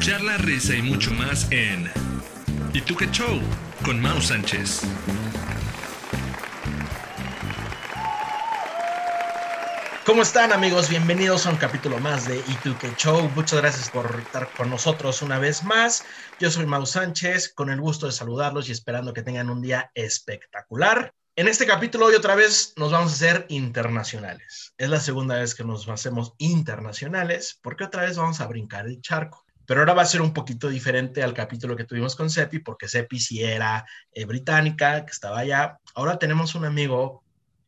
[0.00, 1.90] charla, risa y mucho más en
[2.72, 2.80] ¿Y
[3.10, 3.40] show?
[3.84, 4.82] con Mau Sánchez.
[10.06, 10.88] ¿Cómo están amigos?
[10.88, 13.28] Bienvenidos a un capítulo más de ¿Y tú qué show?
[13.34, 16.04] Muchas gracias por estar con nosotros una vez más.
[16.38, 19.90] Yo soy Mau Sánchez, con el gusto de saludarlos y esperando que tengan un día
[19.94, 21.12] espectacular.
[21.34, 24.74] En este capítulo hoy otra vez nos vamos a hacer internacionales.
[24.78, 29.00] Es la segunda vez que nos hacemos internacionales porque otra vez vamos a brincar el
[29.00, 29.47] charco.
[29.68, 32.88] Pero ahora va a ser un poquito diferente al capítulo que tuvimos con Sepi porque
[32.88, 35.78] Sepi sí era eh, británica, que estaba allá.
[35.94, 37.22] Ahora tenemos un amigo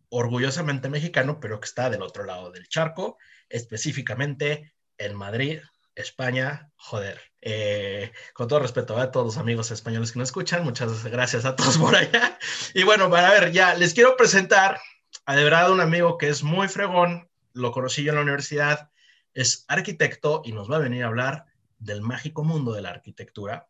[0.08, 3.18] orgullosamente mexicano, pero que está del otro lado del charco,
[3.50, 5.60] específicamente en Madrid,
[5.94, 7.20] España, joder.
[7.42, 11.54] Eh, con todo respeto a todos los amigos españoles que nos escuchan, muchas gracias a
[11.54, 12.38] todos por allá.
[12.72, 14.80] Y bueno, para ver, ya les quiero presentar
[15.26, 18.88] a de verdad un amigo que es muy fregón, lo conocí yo en la universidad,
[19.34, 21.49] es arquitecto y nos va a venir a hablar
[21.80, 23.68] del mágico mundo de la arquitectura.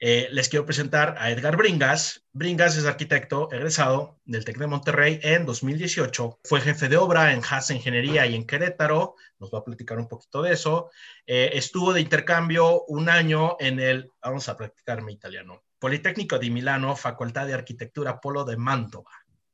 [0.00, 2.26] Eh, les quiero presentar a Edgar Bringas.
[2.32, 6.40] Bringas es arquitecto egresado del TEC de Monterrey en 2018.
[6.44, 9.14] Fue jefe de obra en Haas Ingeniería y en Querétaro.
[9.38, 10.90] Nos va a platicar un poquito de eso.
[11.26, 16.50] Eh, estuvo de intercambio un año en el, vamos a practicar mi italiano, Politécnico di
[16.50, 19.12] Milano, Facultad de Arquitectura Polo de Mantova,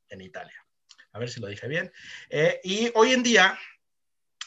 [0.09, 0.65] en Italia.
[1.13, 1.91] A ver si lo dije bien.
[2.29, 3.57] Eh, y hoy en día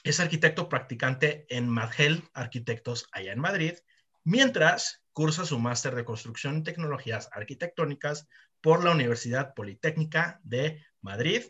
[0.04, 3.74] es arquitecto practicante en Madgel Arquitectos allá en Madrid,
[4.22, 8.28] mientras cursa su máster de construcción y tecnologías arquitectónicas
[8.60, 11.42] por la Universidad Politécnica de Madrid.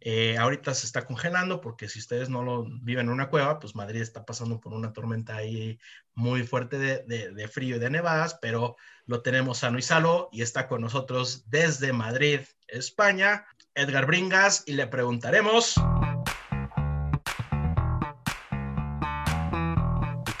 [0.00, 3.74] Eh, ahorita se está congelando porque si ustedes no lo viven en una cueva, pues
[3.74, 5.78] Madrid está pasando por una tormenta ahí
[6.14, 10.42] muy fuerte de, de frío y de nevadas, pero lo tenemos sano y salvo y
[10.42, 13.44] está con nosotros desde Madrid, España,
[13.74, 15.74] Edgar Bringas, y le preguntaremos...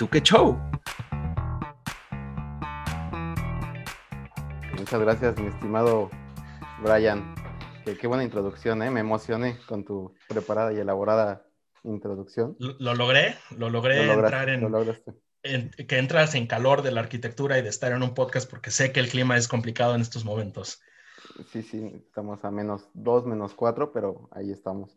[0.00, 0.58] tú qué show?
[4.78, 6.10] Muchas gracias, mi estimado
[6.82, 7.34] Brian.
[7.84, 8.90] Qué, buena introducción, ¿eh?
[8.90, 11.46] Me emocioné con tu preparada y elaborada
[11.84, 12.56] introducción.
[12.58, 17.68] Lo, logré, lo logré entrar en, que entras en calor de la arquitectura y de
[17.68, 20.80] estar en un podcast porque sé que el clima es complicado en estos momentos.
[21.52, 24.96] Sí, sí, estamos a menos dos, menos cuatro, pero ahí estamos.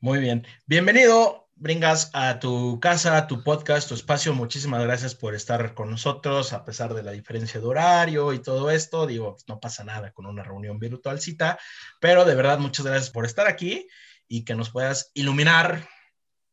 [0.00, 0.46] Muy bien.
[0.66, 4.34] Bienvenido, Bringas, a tu casa, a tu podcast, tu espacio.
[4.34, 8.70] Muchísimas gracias por estar con nosotros, a pesar de la diferencia de horario y todo
[8.70, 9.06] esto.
[9.06, 11.58] Digo, no pasa nada con una reunión virtual cita,
[12.00, 13.86] pero de verdad, muchas gracias por estar aquí
[14.28, 15.88] y que nos puedas iluminar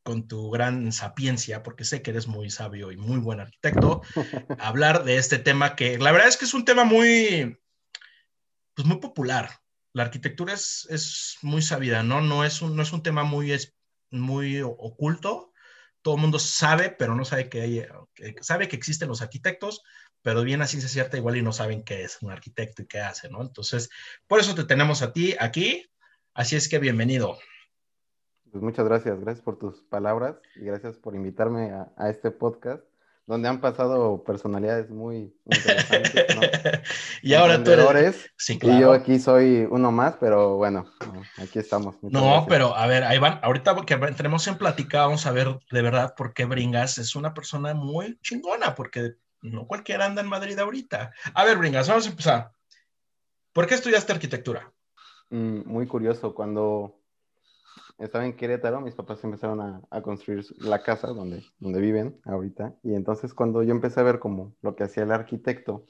[0.04, 4.02] con tu gran sapiencia, porque sé que eres muy sabio y muy buen arquitecto,
[4.60, 7.60] hablar de este tema que la verdad es que es un tema muy,
[8.76, 9.50] pues muy popular
[9.94, 12.22] la arquitectura es, es, muy sabida, ¿no?
[12.22, 13.52] No es un, no es un tema muy,
[14.12, 15.54] muy oculto.
[16.02, 17.86] Todo el mundo sabe, pero no sabe que, hay,
[18.42, 19.84] sabe que existen los arquitectos,
[20.22, 23.00] pero bien así se cierta igual y no saben qué es un arquitecto y qué
[23.00, 23.42] hace, ¿no?
[23.42, 23.90] Entonces,
[24.28, 25.86] por eso te tenemos a ti aquí.
[26.34, 27.38] Así es que bienvenido.
[28.52, 32.89] Pues muchas gracias, gracias por tus palabras y gracias por invitarme a, a este podcast
[33.30, 36.42] donde han pasado personalidades muy interesantes, ¿no?
[37.22, 38.32] y ahora tú eres...
[38.36, 38.76] Sí, claro.
[38.76, 40.92] Y yo aquí soy uno más, pero bueno,
[41.38, 41.96] aquí estamos.
[42.02, 43.40] no, pero a ver, ahí van.
[43.44, 47.36] Ahorita que entremos en plática, vamos a ver de verdad por qué Bringas es una
[47.36, 49.14] persona muy chingona, porque
[49.44, 51.12] no cualquiera anda en Madrid ahorita.
[51.36, 52.52] A ver, Bringas, vamos a empezar.
[53.54, 54.74] ¿Por qué estudiaste arquitectura?
[55.30, 56.99] Mm, muy curioso, cuando
[58.00, 62.76] estaba en Querétaro, mis papás empezaron a, construir la casa donde, donde viven ahorita.
[62.82, 65.86] Y entonces cuando yo empecé a ver como lo que hacía el arquitecto,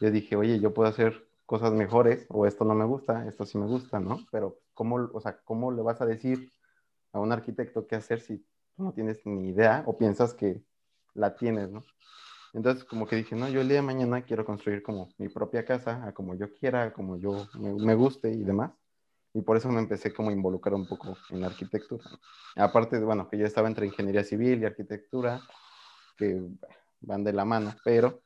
[0.00, 3.56] yo dije, oye, yo puedo hacer cosas mejores o esto no me gusta, esto sí
[3.58, 4.18] me gusta, ¿no?
[4.32, 6.52] Pero ¿cómo, o sea, ¿cómo le vas a decir
[7.12, 8.44] a un arquitecto qué hacer si
[8.76, 10.60] no tienes ni idea o piensas que
[11.14, 11.84] la tienes, ¿no?
[12.52, 15.64] Entonces como que dije, no, yo el día de mañana quiero construir como mi propia
[15.64, 18.72] casa, a como yo quiera, como yo me guste y demás
[19.36, 22.04] y por eso me empecé como a involucrar un poco en arquitectura.
[22.56, 25.42] Aparte, bueno, que yo estaba entre ingeniería civil y arquitectura,
[26.16, 26.40] que
[27.02, 28.22] van de la mano, pero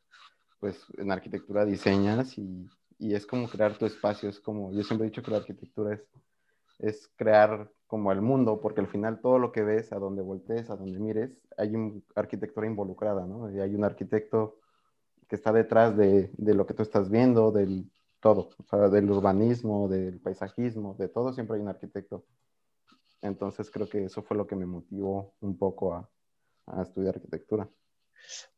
[0.61, 2.71] pues en arquitectura diseñas y,
[3.01, 5.95] y es como crear tu espacio, es como, yo siempre he dicho que la arquitectura
[5.95, 6.07] es,
[6.79, 10.71] es crear como el mundo, porque al final todo lo que ves, a donde voltees,
[10.71, 13.51] a donde mires, hay una arquitectura involucrada, ¿no?
[13.51, 14.61] Y hay un arquitecto
[15.29, 19.11] que está detrás de, de lo que tú estás viendo, del, todo, o sea, del
[19.11, 22.27] urbanismo, del paisajismo, de todo siempre hay un arquitecto.
[23.23, 26.09] Entonces creo que eso fue lo que me motivó un poco a,
[26.67, 27.69] a estudiar arquitectura.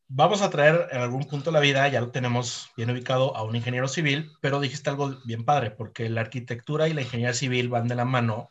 [0.08, 3.44] Vamos a traer en algún punto de la vida, ya lo tenemos bien ubicado, a
[3.44, 7.70] un ingeniero civil, pero dijiste algo bien padre, porque la arquitectura y la ingeniería civil
[7.70, 8.50] van de la mano,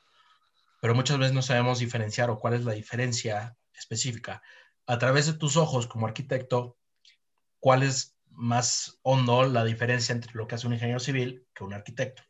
[0.81, 4.41] pero muchas veces no sabemos diferenciar o cuál es la diferencia específica.
[4.87, 6.77] A través de tus ojos como arquitecto,
[7.59, 11.74] ¿cuál es más hondo la diferencia entre lo que hace un ingeniero civil que un
[11.74, 12.24] arquitecto?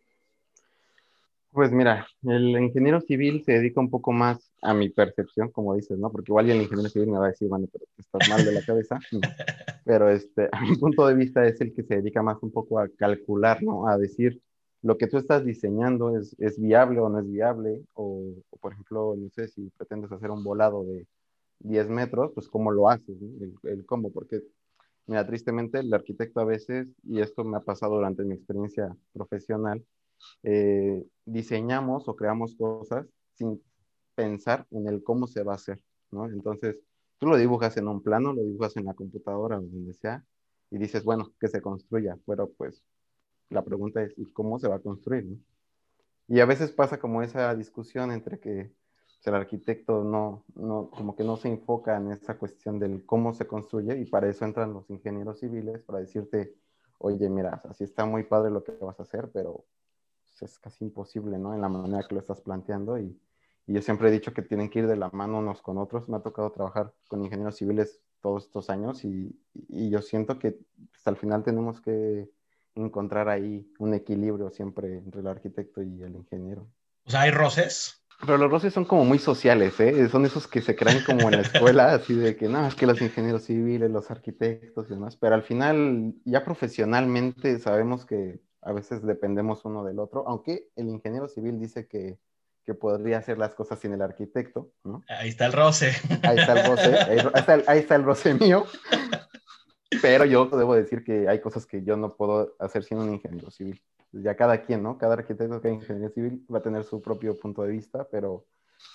[1.51, 5.97] Pues mira, el ingeniero civil se dedica un poco más a mi percepción, como dices,
[5.97, 6.09] ¿no?
[6.09, 8.61] Porque igual el ingeniero civil me va a decir, bueno, pero estás mal de la
[8.61, 8.99] cabeza.
[9.83, 12.79] Pero este, a mi punto de vista es el que se dedica más un poco
[12.79, 13.87] a calcular, ¿no?
[13.87, 14.39] A decir
[14.83, 19.15] lo que tú estás diseñando es, es viable o no es viable, o, por ejemplo,
[19.17, 21.05] no sé, si pretendes hacer un volado de
[21.59, 24.41] 10 metros, pues cómo lo haces, el, el cómo, porque
[25.07, 29.83] mira, tristemente el arquitecto a veces, y esto me ha pasado durante mi experiencia profesional,
[30.43, 33.61] eh, diseñamos o creamos cosas sin
[34.15, 35.81] pensar en el cómo se va a hacer,
[36.11, 36.25] ¿no?
[36.25, 36.77] Entonces,
[37.17, 40.23] tú lo dibujas en un plano, lo dibujas en la computadora o donde sea,
[40.69, 42.83] y dices, bueno, que se construya, pero pues
[43.49, 45.27] la pregunta es, ¿y cómo se va a construir?
[46.27, 48.71] Y a veces pasa como esa discusión entre que
[49.29, 53.45] el arquitecto no, no, como que no se enfoca en esa cuestión del cómo se
[53.45, 56.55] construye y para eso entran los ingenieros civiles para decirte,
[56.97, 59.65] oye, mira, así está muy padre lo que vas a hacer, pero
[60.45, 61.53] es casi imposible, ¿no?
[61.53, 63.17] En la manera que lo estás planteando y,
[63.67, 66.09] y, yo siempre he dicho que tienen que ir de la mano unos con otros.
[66.09, 70.57] Me ha tocado trabajar con ingenieros civiles todos estos años y, y yo siento que
[70.95, 72.29] hasta el final tenemos que
[72.75, 76.67] encontrar ahí un equilibrio siempre entre el arquitecto y el ingeniero.
[77.05, 78.00] O sea, ¿hay roces?
[78.21, 80.07] Pero los roces son como muy sociales, ¿eh?
[80.09, 82.85] Son esos que se crean como en la escuela, así de que no, es que
[82.85, 88.73] los ingenieros civiles, los arquitectos y demás, pero al final ya profesionalmente sabemos que a
[88.73, 92.19] veces dependemos uno del otro, aunque el ingeniero civil dice que,
[92.63, 95.03] que podría hacer las cosas sin el arquitecto, ¿no?
[95.07, 95.91] Ahí está el roce.
[96.21, 98.65] Ahí está el roce, ahí está el, ahí está el roce mío.
[100.01, 103.51] Pero yo debo decir que hay cosas que yo no puedo hacer sin un ingeniero
[103.51, 103.81] civil.
[104.13, 104.97] Ya cada quien, ¿no?
[104.97, 108.45] Cada arquitecto que hay ingeniero civil va a tener su propio punto de vista, pero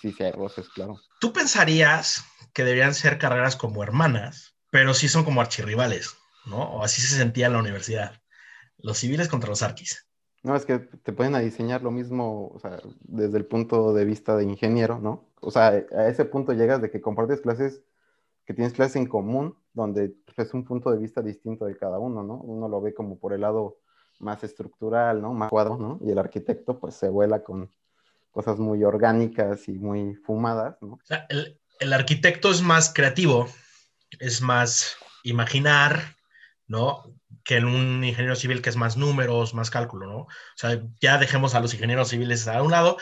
[0.01, 0.99] sí, sí hay roces, claro.
[1.21, 6.17] ¿Tú pensarías que deberían ser carreras como hermanas, pero sí son como archirrivales,
[6.47, 6.59] ¿no?
[6.59, 8.21] O así se sentía en la universidad
[8.79, 10.07] los civiles contra los arquis.
[10.43, 14.05] No, es que te pueden a diseñar lo mismo, o sea, desde el punto de
[14.05, 15.29] vista de ingeniero, ¿no?
[15.41, 17.83] O sea, a ese punto llegas de que compartes clases,
[18.45, 22.23] que tienes clases en común, donde es un punto de vista distinto de cada uno,
[22.23, 22.37] ¿no?
[22.37, 23.79] Uno lo ve como por el lado
[24.19, 25.33] más estructural, ¿no?
[25.33, 25.99] Más cuadro, ¿no?
[26.03, 27.71] Y el arquitecto, pues, se vuela con
[28.31, 30.95] cosas muy orgánicas y muy fumadas, ¿no?
[30.95, 33.49] O sea, el, el arquitecto es más creativo,
[34.19, 36.17] es más imaginar,
[36.67, 37.05] ¿no?
[37.45, 40.19] Que en un ingeniero civil que es más números, más cálculo, ¿no?
[40.19, 42.97] O sea, ya dejemos a los ingenieros civiles a un lado.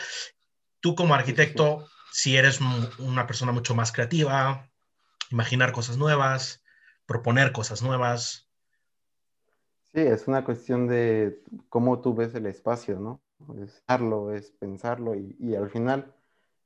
[0.79, 2.59] Tú como arquitecto, si eres
[2.99, 4.69] una persona mucho más creativa,
[5.31, 6.63] imaginar cosas nuevas,
[7.05, 8.44] proponer cosas nuevas.
[9.95, 13.21] Sí, es una cuestión de cómo tú ves el espacio, ¿no?
[13.63, 16.13] Es darlo, es pensarlo y, y al final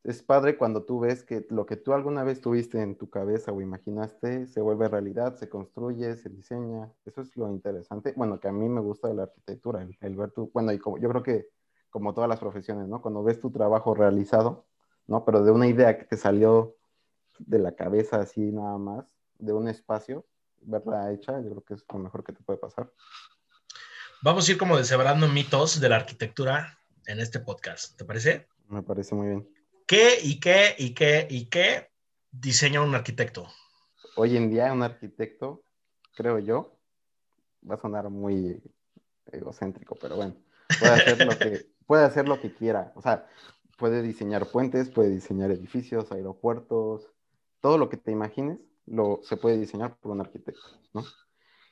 [0.04, 3.52] es padre cuando tú ves que lo que tú alguna vez tuviste en tu cabeza
[3.52, 6.92] o imaginaste se vuelve realidad, se construye, se diseña.
[7.06, 8.14] Eso es lo interesante.
[8.18, 10.98] Bueno, que a mí me gusta de la arquitectura, el, ver tu, bueno, y como,
[10.98, 11.50] yo creo que
[11.92, 13.02] como todas las profesiones, ¿no?
[13.02, 14.66] Cuando ves tu trabajo realizado,
[15.08, 15.24] ¿no?
[15.26, 16.78] Pero de una idea que te salió
[17.40, 20.26] de la cabeza así nada más, de un espacio,
[20.62, 22.92] verla hecha, yo creo que es lo mejor que te puede pasar.
[24.22, 28.48] Vamos a ir como deshebrando mitos de la arquitectura en este podcast, ¿te parece?
[28.68, 29.50] Me parece muy bien.
[29.88, 31.90] ¿Qué y qué y qué y qué
[32.32, 33.48] diseña un arquitecto?
[34.16, 35.64] Hoy en día un arquitecto,
[36.16, 36.78] creo yo,
[37.68, 38.62] va a sonar muy
[39.32, 40.36] egocéntrico, pero bueno,
[40.80, 42.92] puede hacer lo que, puede hacer lo que quiera.
[42.96, 43.28] O sea,
[43.78, 47.10] puede diseñar puentes, puede diseñar edificios, aeropuertos,
[47.62, 50.62] todo lo que te imagines lo, se puede diseñar por un arquitecto,
[50.94, 51.04] ¿no?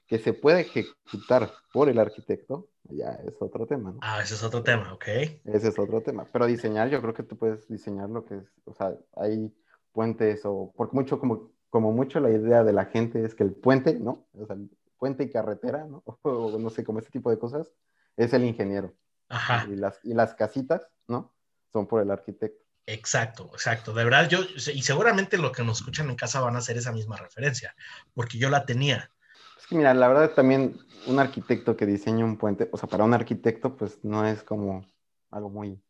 [0.08, 4.00] Que se puede ejecutar por el arquitecto, ya es otro tema, ¿no?
[4.02, 5.08] Ah, ese es otro tema, ok.
[5.44, 6.26] Ese es otro tema.
[6.32, 9.54] Pero diseñar, yo creo que tú puedes diseñar lo que es, o sea, hay
[9.92, 13.54] puentes o, porque mucho, como, como mucho la idea de la gente es que el
[13.54, 14.28] puente, ¿no?
[14.34, 16.04] O sea, el puente y carretera, ¿no?
[16.24, 17.72] O no sé, como este tipo de cosas,
[18.16, 18.94] es el ingeniero.
[19.30, 19.68] Ajá.
[19.70, 21.34] Y las, y las casitas, ¿no?
[21.74, 22.67] Son por el arquitecto.
[22.90, 23.94] Exacto, exacto.
[23.94, 24.40] De verdad, yo,
[24.74, 27.76] y seguramente lo que nos escuchan en casa van a hacer esa misma referencia,
[28.14, 29.12] porque yo la tenía.
[29.60, 33.04] Es que mira, la verdad también un arquitecto que diseña un puente, o sea, para
[33.04, 34.86] un arquitecto, pues no es como
[35.32, 35.84] algo muy,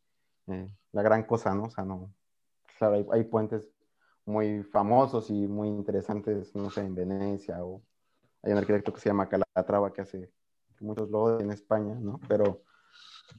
[0.48, 1.66] eh, la gran cosa, ¿no?
[1.66, 2.12] O sea, no,
[2.80, 3.70] claro, hay, hay, puentes
[4.26, 7.84] muy famosos y muy interesantes, no sé, en Venecia, o
[8.42, 10.32] hay un arquitecto que se llama Calatrava que hace
[10.80, 12.20] muchos logos en España, ¿no?
[12.28, 12.64] Pero,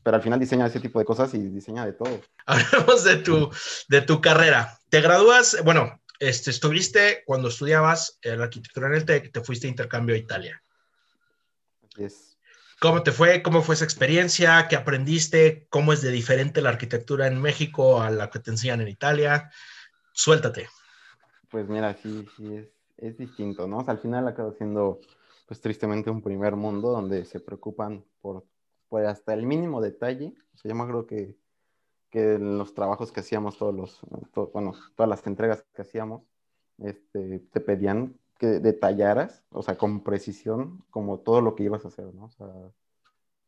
[0.03, 2.21] pero al final diseña ese tipo de cosas y diseña de todo.
[2.47, 3.51] Hablemos de tu,
[3.89, 4.79] de tu carrera.
[4.89, 9.71] Te gradúas, bueno, este, estuviste cuando estudiabas la arquitectura en el TEC, te fuiste a
[9.71, 10.63] intercambio a Italia.
[11.97, 12.39] Yes.
[12.81, 13.43] ¿Cómo te fue?
[13.43, 14.69] ¿Cómo fue esa experiencia?
[14.69, 15.67] ¿Qué aprendiste?
[15.69, 19.51] ¿Cómo es de diferente la arquitectura en México a la que te enseñan en Italia?
[20.13, 20.69] Suéltate.
[21.51, 23.79] Pues mira, sí, sí, es, es distinto, ¿no?
[23.79, 25.01] O sea, al final acabo siendo
[25.47, 28.45] pues tristemente un primer mundo donde se preocupan por,
[28.89, 30.35] por hasta el mínimo detalle.
[30.55, 31.37] O yo me acuerdo que,
[32.11, 34.01] que en los trabajos que hacíamos, todos los,
[34.53, 36.23] bueno, todas las entregas que hacíamos,
[36.79, 41.89] este, te pedían que detallaras, o sea, con precisión, como todo lo que ibas a
[41.89, 42.27] hacer, ¿no?
[42.27, 42.47] O sea,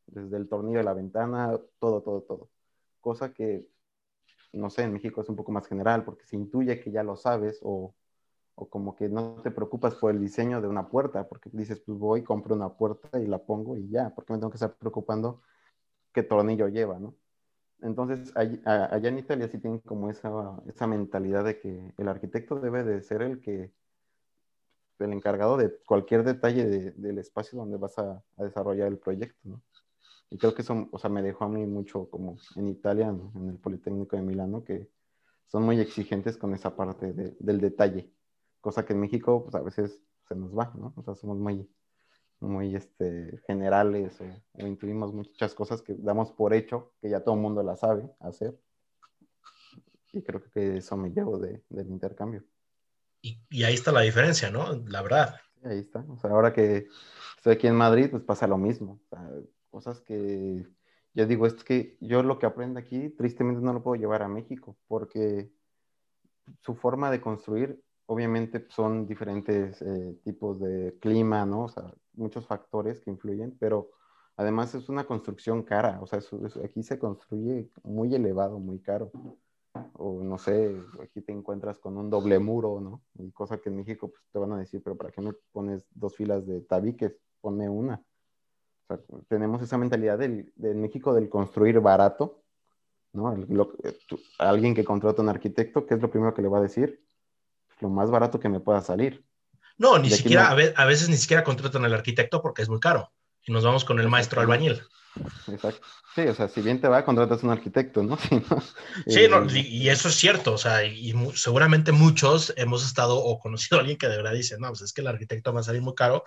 [0.06, 2.50] desde el tornillo de la ventana, todo, todo, todo.
[3.00, 3.68] Cosa que,
[4.52, 7.16] no sé, en México es un poco más general, porque se intuye que ya lo
[7.16, 7.94] sabes o,
[8.54, 11.99] o como que no te preocupas por el diseño de una puerta, porque dices, pues
[11.99, 15.42] voy, compro una puerta y la pongo y ya, porque me tengo que estar preocupando
[16.12, 17.14] qué tornillo lleva, ¿no?
[17.83, 22.85] Entonces, allá en Italia sí tienen como esa, esa mentalidad de que el arquitecto debe
[22.85, 23.73] de ser el que
[24.99, 29.62] el encargado de cualquier detalle del espacio donde vas a, desarrollar el proyecto, ¿no?
[30.28, 33.49] Y creo que eso, o sea, me dejó a mí mucho como en Italia, en
[33.49, 34.88] el Politécnico de Milano, que
[35.47, 38.12] son muy exigentes con esa parte del detalle,
[38.60, 40.92] cosa que en México, pues a veces se nos va, ¿no?
[40.96, 41.68] O sea, somos muy,
[42.40, 47.40] muy este, generales o, intuimos muchas cosas que damos por hecho, que ya todo el
[47.40, 48.58] mundo la sabe hacer.
[50.12, 52.44] Y creo que eso me llevo del intercambio.
[53.22, 54.74] Y, ahí está la diferencia, ¿no?
[54.86, 55.36] La verdad.
[55.64, 56.04] ahí está.
[56.08, 56.88] O sea, ahora que
[57.36, 59.00] estoy aquí en Madrid, pues pasa lo mismo.
[59.04, 59.30] O sea,
[59.70, 60.66] cosas que
[61.14, 64.28] yo digo, es que yo lo que aprendo aquí, tristemente no lo puedo llevar a
[64.28, 65.50] México, porque
[66.62, 71.66] su forma de construir, obviamente son diferentes eh, tipos de clima, ¿no?
[71.66, 73.92] O sea, muchos factores que influyen, pero
[74.36, 76.00] además es una construcción cara.
[76.02, 76.18] O sea,
[76.64, 79.12] aquí se construye muy elevado, muy caro
[79.92, 83.02] o no sé, aquí te encuentras con un doble muro, ¿no?
[83.32, 86.16] Cosa que en México pues, te van a decir, pero ¿para qué no pones dos
[86.16, 87.16] filas de tabiques?
[87.40, 88.02] Ponme una.
[88.82, 88.98] O sea,
[89.28, 92.42] tenemos esa mentalidad del, de México del construir barato,
[93.12, 93.32] ¿no?
[94.38, 97.00] alguien que contrata a un arquitecto, ¿qué es lo primero que le va a decir?
[97.80, 99.25] Lo más barato que me pueda salir.
[99.78, 103.12] No, ni siquiera, A, veces ni siquiera contratan al arquitecto porque es muy caro.
[103.42, 104.82] Y nos vamos con el maestro albañil.
[105.49, 105.87] Exacto.
[106.14, 108.16] Sí, o sea, si bien te va, contratas un arquitecto, ¿no?
[109.06, 113.38] sí, no, eh, y, eso es cierto, o sea, y, seguramente muchos hemos estado o
[113.38, 115.64] conocido a alguien que de verdad dice, no, pues es que el arquitecto va a
[115.64, 116.25] salir muy caro,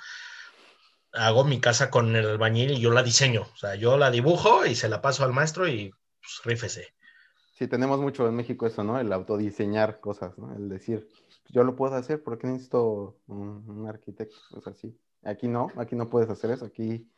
[1.12, 4.66] hago mi casa con el albañil y yo la diseño, o sea, yo la dibujo
[4.66, 5.92] y se la paso al maestro y
[6.22, 6.94] pues rífese.
[7.54, 9.00] Sí, tenemos mucho en México eso, ¿no?
[9.00, 10.56] El autodiseñar cosas, ¿no?
[10.56, 11.10] El decir,
[11.50, 14.36] yo lo puedo hacer, ¿por qué necesito un, un arquitecto?
[14.54, 14.98] O sea, sí.
[15.24, 17.10] Aquí no, aquí no puedes hacer eso, aquí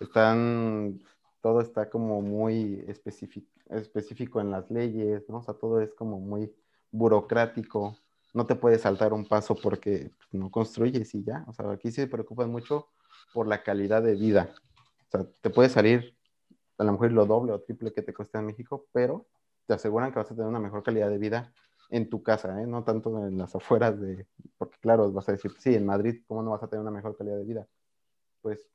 [0.00, 1.00] están,
[1.40, 5.38] todo está como muy específico, específico en las leyes, ¿no?
[5.38, 6.54] O sea, todo es como muy
[6.90, 7.96] burocrático,
[8.32, 12.06] no te puedes saltar un paso porque no construyes y ya, o sea, aquí se
[12.06, 12.88] preocupan mucho
[13.34, 14.54] por la calidad de vida,
[15.08, 16.16] o sea, te puede salir
[16.78, 19.26] a lo mejor lo doble o triple que te cuesta en México, pero
[19.66, 21.52] te aseguran que vas a tener una mejor calidad de vida
[21.90, 22.66] en tu casa, ¿eh?
[22.66, 24.26] no tanto en las afueras de,
[24.58, 27.16] porque claro, vas a decir, sí, en Madrid, ¿cómo no vas a tener una mejor
[27.16, 27.66] calidad de vida?
[28.42, 28.68] Pues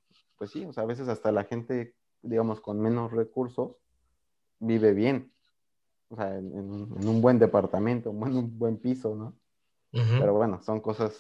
[0.44, 3.78] pues sí, o sea, a veces hasta la gente, digamos, con menos recursos,
[4.60, 5.32] vive bien.
[6.10, 9.40] O sea, en, un buen departamento, en un buen piso, ¿no?
[9.94, 11.16] Pero bueno, son cosas,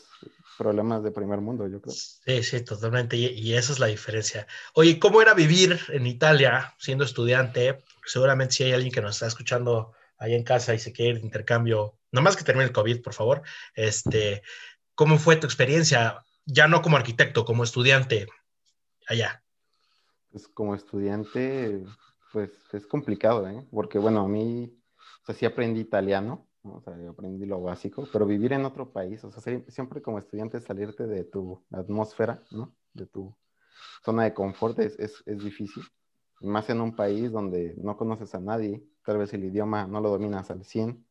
[0.57, 1.93] problemas de primer mundo, yo creo.
[1.93, 3.15] Sí, sí, totalmente.
[3.15, 4.45] Y, esa es la diferencia.
[4.73, 7.83] Oye, ¿cómo era vivir en Italia siendo estudiante?
[8.05, 11.19] Seguramente si hay alguien que nos está escuchando ahí en casa y se quiere ir
[11.19, 13.41] de intercambio, nomás que termine el COVID, por favor.
[13.75, 14.41] Este,
[14.95, 16.23] ¿Cómo fue tu experiencia?
[16.45, 18.27] Ya no como arquitecto, como estudiante
[19.07, 19.43] allá?
[20.31, 21.83] Pues como estudiante,
[22.31, 23.67] pues es complicado, ¿eh?
[23.69, 24.73] Porque bueno, a mí,
[25.23, 29.21] o sea, sí aprendí italiano, o sea, aprendí lo básico, pero vivir en otro país,
[29.25, 32.73] o sea, siempre como estudiante salirte de tu atmósfera, ¿no?
[32.93, 33.35] De tu
[34.05, 35.83] zona de confort es, es difícil,
[36.43, 40.09] más en un país donde no conoces a nadie, tal vez el idioma no lo
[40.09, 41.05] dominas al 100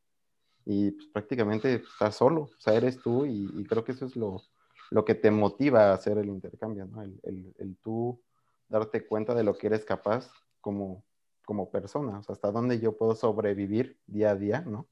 [0.64, 4.42] y pues, prácticamente estás solo, o sea, eres tú y creo que eso es lo,
[4.92, 7.02] lo que te motiva a hacer el intercambio, ¿no?
[7.02, 7.18] El,
[7.58, 8.20] el, tú
[8.68, 11.02] darte cuenta de lo que eres capaz como,
[11.46, 14.86] como persona, hasta dónde yo puedo sobrevivir día a día, ¿no?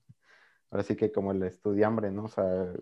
[0.71, 2.25] Ahora sí que como el estudiambre, ¿no?
[2.25, 2.73] O sea,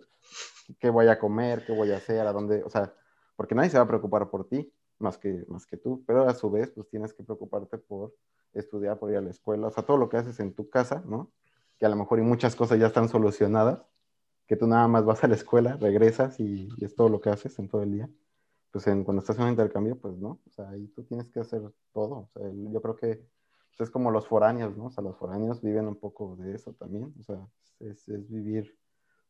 [0.79, 1.65] ¿qué voy a comer?
[1.67, 2.25] ¿Qué voy a hacer?
[2.25, 2.63] ¿A dónde?
[2.63, 2.95] O sea,
[3.35, 6.35] porque nadie se va a preocupar por ti más que, más que tú, pero a
[6.35, 8.15] su vez, pues tienes que preocuparte por
[8.53, 11.03] estudiar, por ir a la escuela, o sea, todo lo que haces en tu casa,
[11.07, 11.33] ¿no?
[11.79, 13.85] Que a lo mejor y muchas cosas ya están solucionadas,
[14.47, 17.59] que tú nada más vas a la escuela, regresas y, es todo lo que haces
[17.59, 18.11] en todo el día.
[18.71, 21.41] Pues en, cuando estás en un intercambio, pues no, o sea, ahí tú tienes que
[21.41, 21.63] hacer
[21.93, 22.15] todo.
[22.17, 23.17] O sea, yo creo que
[23.77, 24.87] pues, es como los foráneos, ¿no?
[24.87, 27.47] O sea, los foráneos viven un poco de eso también, o sea,
[27.81, 28.77] es, es vivir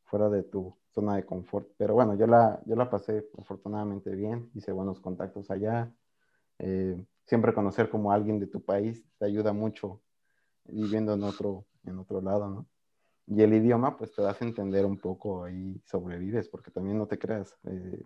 [0.09, 1.69] fuera de tu zona de confort.
[1.77, 5.93] Pero bueno, yo la, yo la pasé afortunadamente bien, hice buenos contactos allá.
[6.59, 10.01] Eh, siempre conocer como alguien de tu país te ayuda mucho
[10.65, 12.67] viviendo en otro, en otro lado, ¿no?
[13.27, 17.07] Y el idioma, pues te das a entender un poco y sobrevives, porque también no
[17.07, 17.55] te creas.
[17.65, 18.03] Eh,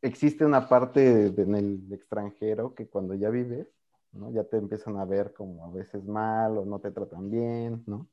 [0.00, 3.68] existe una parte en el extranjero que cuando ya vives,
[4.12, 4.30] ¿no?
[4.32, 8.08] Ya te empiezan a ver como a veces mal o no te tratan bien, ¿no?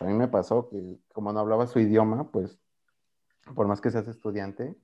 [0.00, 2.58] A mí me pasó que como no hablaba su idioma, pues
[3.54, 4.76] por más que seas estudiante,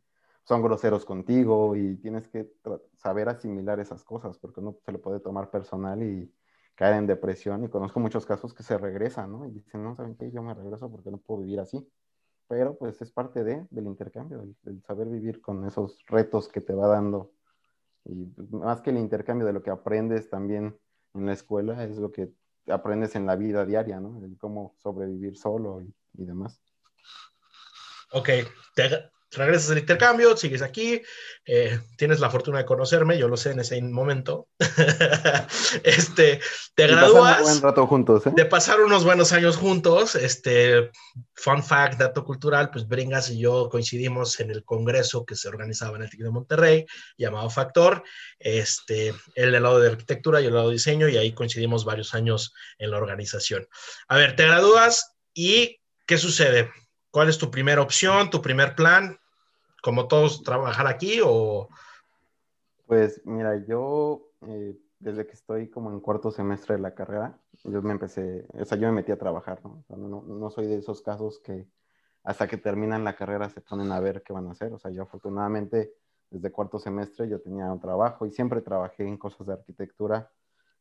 [0.44, 2.50] son groseros contigo y tienes que
[2.94, 6.32] saber asimilar esas cosas porque uno se lo puede tomar personal y
[6.74, 9.46] caer en depresión y conozco muchos casos que se regresan, ¿no?
[9.46, 10.30] Y dicen, no, ¿saben qué?
[10.30, 11.86] Yo me regreso porque no puedo vivir así.
[12.46, 16.72] Pero pues es parte de, del intercambio, el, saber vivir con esos retos que te
[16.72, 17.32] va dando.
[18.04, 20.78] Y pues, más que el intercambio de lo que aprendes también
[21.14, 22.32] en la escuela, es lo que
[22.70, 24.22] aprendes en la vida diaria, ¿no?
[24.24, 26.60] El cómo sobrevivir solo y, demás.
[28.12, 28.30] Ok,
[28.74, 31.02] te, regresas al intercambio, sigues aquí,
[31.44, 34.48] eh, tienes la fortuna de conocerme, yo lo sé en ese momento.
[35.84, 36.40] este,
[36.74, 37.42] te gradúas.
[37.42, 38.32] buen rato juntos, ¿eh?
[38.34, 40.14] De pasar unos buenos años juntos.
[40.14, 40.90] Este,
[41.34, 45.96] fun fact, dato cultural, pues Bringas y yo coincidimos en el congreso que se organizaba
[45.96, 48.02] en el TIC de Monterrey, llamado Factor.
[48.38, 52.14] Este, él del lado de arquitectura y el lado de diseño, y ahí coincidimos varios
[52.14, 53.68] años en la organización.
[54.08, 56.70] A ver, te gradúas y ¿qué sucede?
[57.10, 59.18] ¿Cuál es tu primera opción, tu primer plan?
[59.82, 61.68] ¿Como todos trabajar aquí o...?
[62.86, 67.82] Pues mira, yo eh, desde que estoy como en cuarto semestre de la carrera, yo
[67.82, 69.84] me empecé, o sea, yo me metí a trabajar, ¿no?
[69.88, 71.68] no, no soy de esos casos que
[72.24, 74.72] hasta que terminan la carrera se ponen a ver qué van a hacer.
[74.72, 75.94] O sea, yo afortunadamente
[76.30, 80.30] desde cuarto semestre yo tenía un trabajo y siempre trabajé en cosas de arquitectura,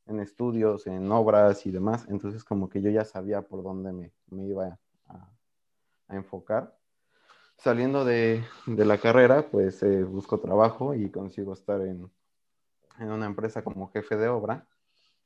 [0.07, 2.05] en estudios, en obras y demás.
[2.09, 5.29] Entonces como que yo ya sabía por dónde me, me iba a,
[6.07, 6.77] a enfocar.
[7.57, 12.09] Saliendo de, de la carrera, pues eh, busco trabajo y consigo estar en,
[12.99, 14.67] en, una empresa como jefe de obra.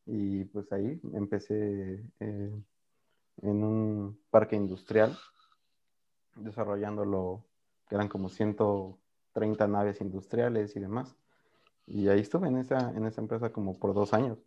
[0.06, 2.64] Y pues ahí empecé eh,
[3.42, 5.18] en un parque industrial,
[6.36, 7.46] desarrollándolo,
[7.88, 11.16] que eran como 130 naves industriales y demás.
[11.86, 14.40] Y ahí estuve en esa, en esa empresa como por dos años.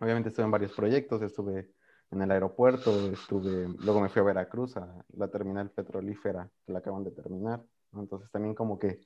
[0.00, 1.70] Obviamente estuve en varios proyectos, estuve
[2.10, 6.80] en el aeropuerto, estuve, luego me fui a Veracruz, a la terminal petrolífera que la
[6.80, 7.62] acaban de terminar,
[7.94, 9.00] entonces también como que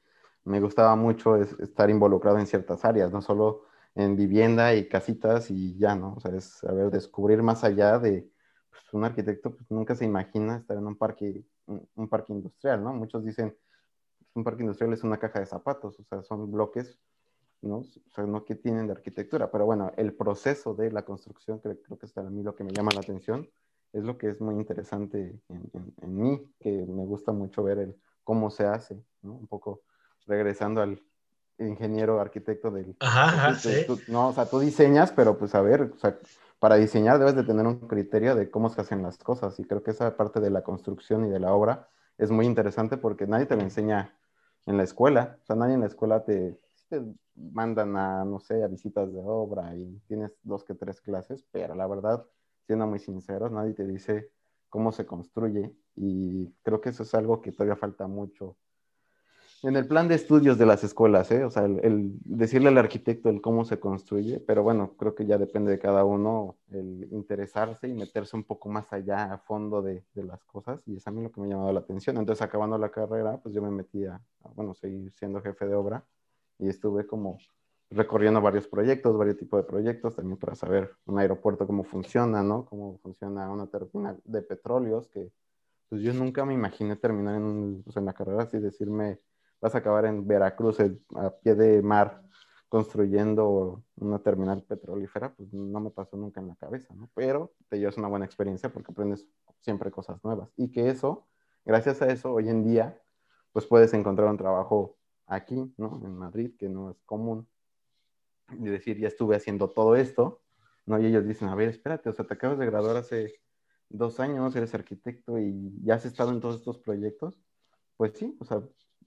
[0.45, 3.65] me gustaba mucho estar involucrado en ciertas áreas, no solo
[3.95, 6.15] en vivienda y casitas y ya, ¿no?
[6.15, 8.29] O sea, es saber descubrir más allá de,
[8.71, 12.93] pues, un arquitecto pues, nunca se imagina estar en un parque, un, parque industrial, ¿no?
[12.93, 13.57] Muchos dicen,
[14.35, 16.99] un parque industrial es una caja de zapatos, o sea, son bloques
[17.65, 17.79] ¿no?
[17.79, 21.77] O sea, no que tienen de arquitectura, pero bueno, el proceso de la construcción, creo,
[21.83, 23.49] creo que es a mí lo que me llama la atención,
[23.93, 27.97] es lo que es muy interesante en, en, mí, que me gusta mucho ver el
[28.25, 29.35] cómo se hace, ¿no?
[29.35, 29.83] Un poco
[30.27, 31.01] regresando al
[31.59, 32.97] ingeniero arquitecto del...
[33.01, 33.87] Ajá, sí.
[34.09, 36.19] no, o sea, tú diseñas, pero pues a ver, o sea,
[36.59, 39.83] para diseñar debes de tener un criterio de cómo se hacen las cosas y creo
[39.83, 43.47] que esa parte de la construcción y de la obra es muy interesante porque nadie
[43.47, 44.17] te lo enseña
[44.67, 46.59] en la escuela, o sea, nadie en la escuela te,
[47.35, 51.75] mandan a, no sé, a visitas de obra y tienes dos que tres clases, pero
[51.75, 52.27] la verdad,
[52.67, 54.31] siendo muy sinceros, nadie te dice
[54.69, 58.57] cómo se construye y creo que eso es algo que todavía falta mucho
[59.65, 61.43] en el plan de estudios de las escuelas, ¿eh?
[61.43, 65.39] o sea, el, decirle al arquitecto el cómo se construye, pero bueno, creo que ya
[65.39, 70.05] depende de cada uno el interesarse y meterse un poco más allá a fondo de,
[70.17, 72.19] las cosas y es a mí lo que me ha llamado la atención.
[72.19, 74.21] Entonces, acabando la carrera, pues yo me metí a
[74.55, 76.05] bueno, seguir siendo jefe de obra
[76.59, 77.39] y estuve como
[77.91, 82.65] recorriendo varios proyectos, varios tipos de proyectos, también para saber un aeropuerto cómo funciona, ¿no?
[82.65, 85.33] Cómo funciona una terminal de petróleos, que
[85.89, 89.21] pues yo nunca me imaginé terminar en, pues, en la carrera así, decirme,
[89.61, 92.23] vas a acabar en Veracruz a pie de mar
[92.69, 97.09] construyendo una terminal petrolífera, pues no me pasó nunca en la cabeza, ¿no?
[97.15, 99.25] Pero te llevas una buena experiencia porque aprendes
[99.61, 101.29] siempre cosas nuevas y que eso,
[101.65, 103.01] gracias a eso, hoy en día,
[103.53, 106.01] pues puedes encontrar un trabajo aquí, ¿no?
[106.05, 107.49] En Madrid, que no es común.
[108.53, 110.43] Y decir, ya estuve haciendo todo esto,
[110.87, 111.01] ¿no?
[111.01, 113.41] Y ellos dicen, a ver, espérate, o sea, te acabas de graduar hace
[113.89, 117.39] dos años, eres arquitecto y ya has estado en todos estos proyectos.
[117.97, 118.63] Pues sí, o sea,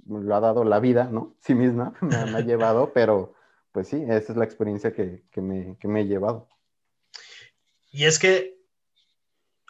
[0.08, 1.36] lo ha dado la vida, ¿no?
[1.40, 3.34] Sí misma, me, ha llevado, pero
[3.72, 6.48] pues sí, esa es la experiencia que, que, me, que me he llevado.
[7.92, 8.58] Y es que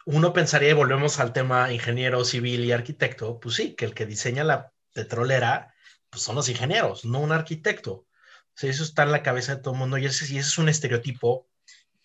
[0.06, 4.06] uno pensaría, y volvemos al tema ingeniero civil y arquitecto, pues sí, que el que
[4.06, 5.74] diseña la petrolera
[6.10, 7.92] pues son los ingenieros, no un arquitecto.
[7.92, 8.06] O
[8.54, 10.58] sea, eso está en la cabeza de todo el mundo y ese, y ese es
[10.58, 11.48] un estereotipo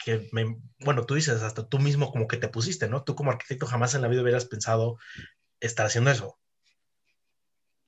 [0.03, 3.03] que, me, bueno, tú dices, hasta tú mismo como que te pusiste, ¿no?
[3.03, 4.97] Tú como arquitecto jamás en la vida hubieras pensado
[5.59, 6.37] estar haciendo eso.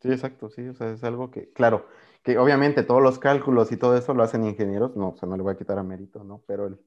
[0.02, 1.88] Sí, exacto, sí, o sea, es algo que, claro,
[2.24, 5.36] que obviamente todos los cálculos y todo eso lo hacen ingenieros, no, o sea, no
[5.36, 6.44] le voy a quitar a mérito, ¿no?
[6.46, 6.78] Pero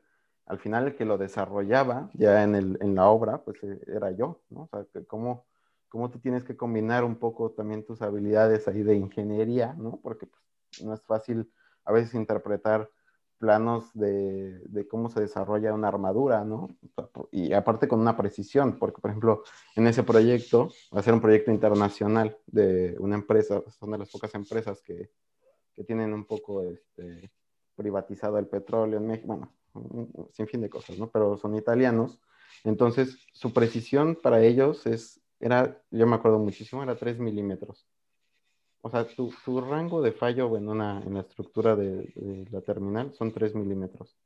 [0.46, 4.12] al final el que lo desarrollaba ya en, el, en la obra, pues eh, era
[4.12, 4.62] yo, ¿no?
[4.62, 5.47] O sea, que cómo,
[5.88, 10.00] cómo tú tienes que combinar un poco también tus habilidades ahí de ingeniería, ¿no?
[10.02, 11.50] Porque pues, no es fácil
[11.84, 12.90] a veces interpretar
[13.38, 16.68] planos de, de, cómo se desarrolla una armadura, ¿no?
[17.30, 19.44] Y aparte con una precisión, porque por ejemplo,
[19.76, 24.10] en ese proyecto, va a ser un proyecto internacional de una empresa, son de las
[24.10, 25.10] pocas empresas que,
[25.72, 27.30] que tienen un poco este,
[27.76, 31.08] privatizado el petróleo en México, bueno, sin fin de cosas, ¿no?
[31.08, 32.20] Pero son italianos,
[32.64, 37.86] entonces su precisión para ellos es, era, yo me acuerdo muchísimo, era 3 milímetros
[38.80, 42.60] o sea, tu, tu, rango de fallo en, una, en la estructura de, de la
[42.60, 44.16] terminal son 3 milímetros.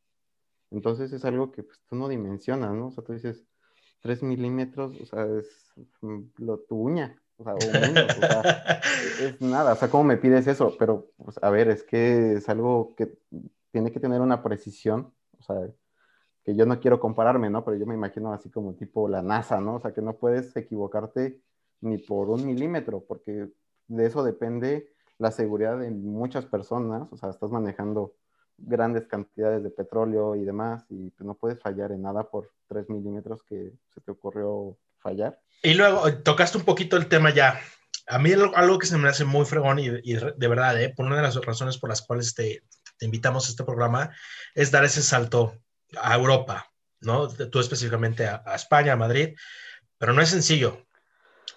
[0.71, 2.89] Entonces es algo que pues, tú no dimensionas, ¿no?
[2.89, 3.45] O sea, tú dices
[4.01, 8.43] 3 milímetros, o sea, es mm, lo, tu uña, o sea, o menos, o sea,
[9.21, 10.75] es nada, o sea, ¿cómo me pides eso?
[10.79, 13.19] Pero, pues, a ver, es que es algo que
[13.71, 15.67] tiene que tener una precisión, o sea,
[16.45, 17.65] que yo no quiero compararme, ¿no?
[17.65, 19.77] Pero yo me imagino así como tipo la NASA, ¿no?
[19.77, 21.41] O sea, que no puedes equivocarte
[21.81, 23.49] ni por un milímetro, porque
[23.89, 28.15] de eso depende la seguridad de muchas personas, o sea, estás manejando
[28.59, 32.89] grandes cantidades de petróleo y demás, y pues, no puedes fallar en nada por 3
[32.89, 35.41] milímetros que se te ocurrió fallar.
[35.63, 37.61] Y luego eh, tocaste un poquito el tema ya.
[38.09, 40.93] A mí algo que se me hace muy fregón y, de verdad, ¿eh?
[40.95, 42.63] por una de las razones por las cuales te,
[43.01, 44.11] invitamos a este programa,
[44.55, 45.55] es dar ese salto
[46.01, 47.29] a Europa, ¿no?
[47.29, 49.35] Tú específicamente a, España, a Madrid,
[49.99, 50.87] pero no es sencillo.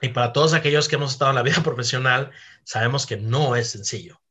[0.02, 2.32] Y para todos aquellos que hemos estado en la vida profesional,
[2.64, 4.22] sabemos que no es sencillo.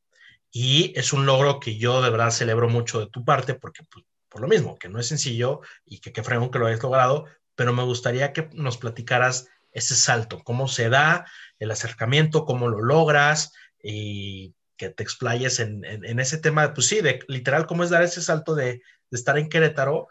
[0.51, 4.05] Y es un logro que yo de verdad celebro mucho de tu parte, porque pues,
[4.29, 7.25] por lo mismo, que no es sencillo y que qué fregón que lo hayas logrado,
[7.55, 11.25] pero me gustaría que nos platicaras ese salto, cómo se da
[11.59, 17.01] el acercamiento, cómo lo logras y que te explayes en, en, ese tema, pues sí,
[17.01, 20.07] de literal, cómo es dar ese salto de, de estar en Querétaro,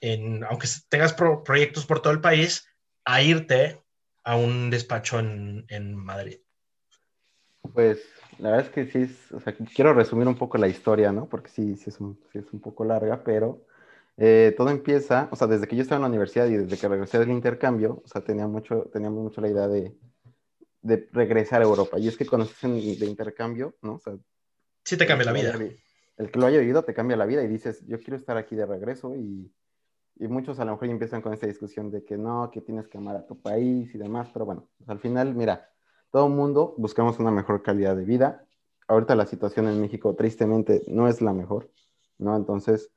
[0.00, 2.66] en, aunque tengas pro, proyectos por todo el país,
[3.04, 3.80] a irte
[4.24, 6.38] a un despacho en, en, Madrid?
[7.72, 8.00] Pues
[8.38, 11.26] la verdad es que sí, es, o sea, quiero resumir un poco la historia, ¿no?
[11.26, 13.64] Porque sí, sí es un, sí es un poco larga, pero
[14.16, 16.88] eh, todo empieza, o sea, desde que yo estaba en la universidad y desde que
[16.88, 19.94] regresé del intercambio, o sea, tenía mucho, teníamos mucho la idea de,
[20.82, 21.98] de regresar a Europa.
[21.98, 23.94] Y es que cuando estás en, de intercambio, ¿no?
[23.94, 24.14] O sea,
[24.84, 25.58] sí te cambia la vida.
[26.16, 28.56] El que lo haya vivido te cambia la vida y dices, yo quiero estar aquí
[28.56, 29.52] de regreso y
[30.20, 32.98] y muchos a lo mejor empiezan con esta discusión de que no, que tienes que
[32.98, 35.70] amar a tu país y demás, pero bueno, pues al final, mira,
[36.10, 38.46] todo mundo buscamos una mejor calidad de vida.
[38.86, 41.70] Ahorita la situación en México tristemente no es la mejor,
[42.18, 42.36] ¿no?
[42.36, 42.92] Entonces,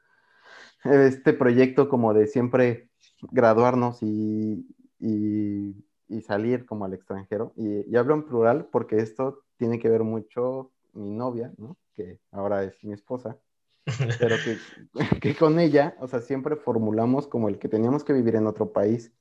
[0.83, 2.89] este proyecto como de siempre
[3.31, 4.67] graduarnos y,
[4.99, 9.87] y, y salir como al extranjero, y, y hablo en plural porque esto tiene que
[9.89, 11.77] ver mucho mi novia, ¿no?
[11.95, 13.39] Que ahora es mi esposa
[14.19, 18.35] pero que, que, con ella, o sea, siempre formulamos como el que teníamos que vivir
[18.35, 19.13] en otro país,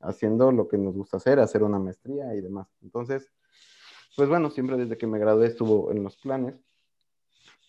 [0.00, 2.66] haciendo lo que nos gusta hacer, hacer una maestría y demás.
[2.82, 3.30] Entonces,
[4.16, 6.56] pues bueno, siempre desde que me gradué estuvo en los planes,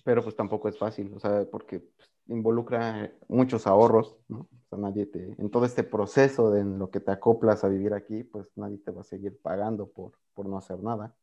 [0.03, 4.39] pero pues tampoco es fácil, o sea, porque pues, involucra muchos ahorros, ¿no?
[4.39, 7.69] O sea, nadie te, en todo este proceso de en lo que te acoplas a
[7.69, 11.15] vivir aquí, pues nadie te va a seguir pagando por, por no hacer nada.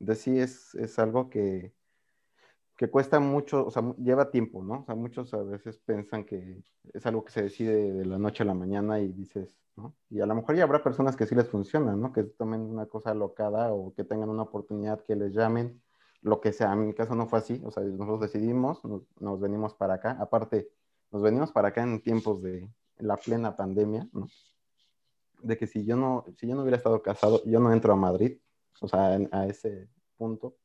[0.00, 1.72] Entonces sí es, es algo que,
[2.76, 4.80] que cuesta mucho, o sea, lleva tiempo, ¿no?
[4.80, 6.62] O sea, muchos a veces piensan que
[6.92, 9.94] es algo que se decide de la noche a la mañana y dices, ¿no?
[10.10, 12.12] Y a lo mejor ya habrá personas que sí les funcionan, ¿no?
[12.12, 15.80] Que tomen una cosa locada o que tengan una oportunidad que les llamen,
[16.20, 16.72] lo que sea.
[16.74, 20.18] En mi caso no fue así, o sea, nosotros decidimos, nos, nos venimos para acá.
[20.20, 20.68] Aparte,
[21.10, 24.28] nos venimos para acá en tiempos de la plena pandemia, ¿no?
[25.42, 27.96] De que si yo no, si yo no hubiera estado casado, yo no entro a
[27.96, 28.38] Madrid,
[28.80, 30.56] o sea, en, a ese punto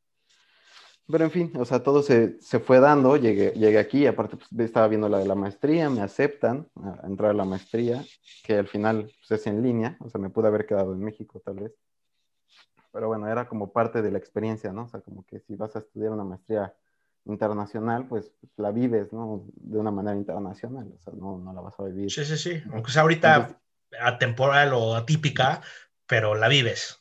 [1.11, 4.51] pero en fin, o sea, todo se, se fue dando, llegué, llegué aquí, aparte pues,
[4.59, 8.03] estaba viendo la de la maestría, me aceptan a, entrar a la maestría,
[8.43, 11.41] que al final pues, es en línea, o sea, me pude haber quedado en México
[11.43, 11.73] tal vez.
[12.91, 14.83] Pero bueno, era como parte de la experiencia, ¿no?
[14.83, 16.73] O sea, como que si vas a estudiar una maestría
[17.25, 19.45] internacional, pues, la vives, ¿no?
[19.55, 22.11] De una manera internacional, o sea, no, no la vas a vivir.
[22.11, 23.57] Sí, sí, sí, aunque sea ahorita Entonces,
[24.01, 25.61] atemporal o atípica,
[26.05, 26.99] pero la vives.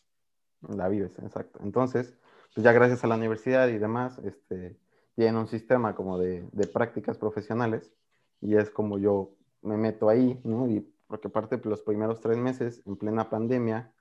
[0.69, 1.59] La vives, exacto.
[1.63, 2.15] Entonces,
[2.55, 4.77] pues ya gracias a la universidad y demás, este,
[5.15, 7.93] tienen un sistema como de, de, prácticas profesionales
[8.41, 10.69] y es como yo me meto ahí, ¿no?
[10.69, 13.93] Y porque aparte pues, los primeros tres meses, en plena pandemia,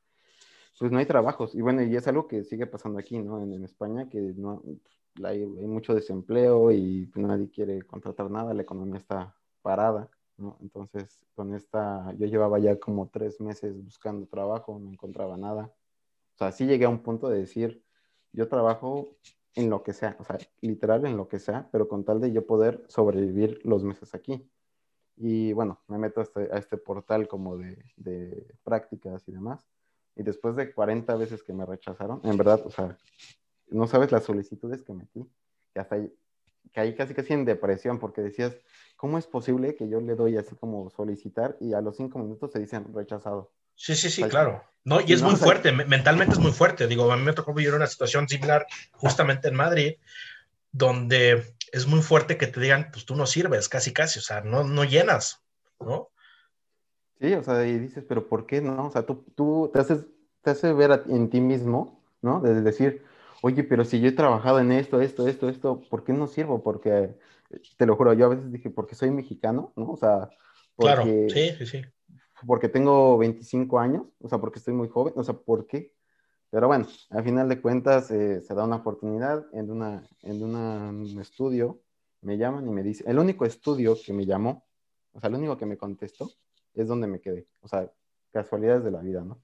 [0.79, 1.55] pues no hay trabajos.
[1.55, 3.41] Y bueno, y es algo que sigue pasando aquí, ¿no?
[3.41, 4.63] En, en España, que no,
[5.23, 10.57] hay, hay, mucho desempleo y nadie quiere contratar nada, la economía está parada, ¿no?
[10.61, 15.73] Entonces, con esta, yo llevaba ya como tres meses buscando trabajo, no encontraba nada.
[16.35, 17.83] O sea, sí llegué a un punto de decir,
[18.33, 19.15] yo trabajo
[19.55, 22.31] en lo que sea, o sea, literal en lo que sea, pero con tal de
[22.31, 24.49] yo poder sobrevivir los meses aquí.
[25.17, 29.67] Y bueno, me meto a este, a este portal como de, de, prácticas y demás.
[30.15, 32.97] Y después de 40 veces que me rechazaron, en verdad, o sea,
[33.67, 35.29] no sabes las solicitudes que metí,
[35.73, 36.13] que hasta ahí,
[36.73, 38.55] caí casi casi en depresión porque decías,
[38.95, 42.51] ¿cómo es posible que yo le doy así como solicitar y a los cinco minutos
[42.51, 43.51] se dicen rechazado?
[43.79, 44.61] Sí, sí, sí, claro.
[44.83, 46.85] No, y es muy fuerte, mentalmente es muy fuerte.
[46.85, 49.93] Digo, a mí me tocó vivir una situación similar justamente en Madrid,
[50.73, 54.41] donde es muy fuerte que te digan, pues tú no sirves, casi, casi, o sea,
[54.41, 55.41] no, no llenas,
[55.79, 56.09] ¿no?
[57.21, 58.87] Sí, o sea, y dices, pero ¿por qué no?
[58.87, 60.05] O sea, tú, tú te haces,
[60.41, 62.41] te hace ver en ti mismo, ¿no?
[62.41, 63.05] De decir,
[63.41, 66.61] oye, pero si yo he trabajado en esto, esto, esto, esto, ¿por qué no sirvo?
[66.61, 67.15] Porque,
[67.77, 69.91] te lo juro, yo a veces dije, porque soy mexicano, ¿no?
[69.91, 70.29] O sea,
[70.75, 71.81] porque, claro, sí, sí, sí.
[72.45, 75.93] Porque tengo 25 años, o sea, porque estoy muy joven, o sea, ¿por qué?
[76.49, 81.19] Pero bueno, al final de cuentas eh, se da una oportunidad en, una, en un
[81.19, 81.81] estudio,
[82.21, 84.65] me llaman y me dicen, el único estudio que me llamó,
[85.13, 86.31] o sea, el único que me contestó,
[86.73, 87.47] es donde me quedé.
[87.61, 87.91] O sea,
[88.31, 89.41] casualidades de la vida, ¿no?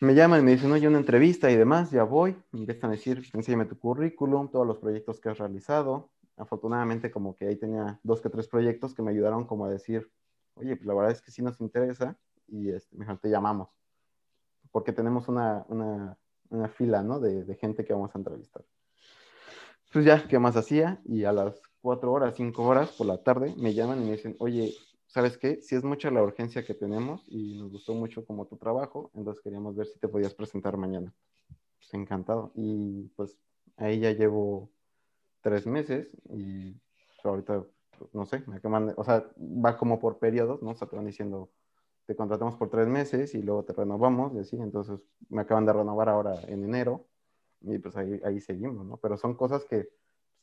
[0.00, 2.36] Me llaman y me dicen, oye, una entrevista y demás, ya voy.
[2.50, 6.10] Me empiezan a decir, enséñame tu currículum, todos los proyectos que has realizado.
[6.36, 10.10] Afortunadamente, como que ahí tenía dos que tres proyectos que me ayudaron como a decir,
[10.54, 12.16] oye, pues la verdad es que sí nos interesa
[12.48, 13.68] y este, mejor te llamamos.
[14.70, 16.18] Porque tenemos una, una,
[16.50, 17.20] una fila, ¿no?
[17.20, 18.64] De, de, gente que vamos a entrevistar.
[19.92, 21.00] Pues ya, ¿qué más hacía?
[21.04, 24.34] Y a las cuatro horas, cinco horas por la tarde, me llaman y me dicen,
[24.38, 24.74] oye,
[25.06, 25.62] ¿sabes qué?
[25.62, 29.42] Si es mucha la urgencia que tenemos y nos gustó mucho como tu trabajo, entonces
[29.42, 31.14] queríamos ver si te podías presentar mañana.
[31.78, 32.50] Pues encantado.
[32.56, 33.38] Y pues
[33.76, 34.70] ahí ya llevo
[35.40, 36.74] tres meses y
[37.22, 37.64] ahorita,
[38.12, 40.70] no sé, me acaban o sea, va como por periodos, ¿no?
[40.70, 41.50] O sea, te van diciendo,
[42.06, 45.72] te contratamos por tres meses y luego te renovamos y así, entonces me acaban de
[45.72, 47.06] renovar ahora en enero
[47.60, 48.96] y pues ahí, ahí seguimos, ¿no?
[48.98, 49.88] Pero son cosas que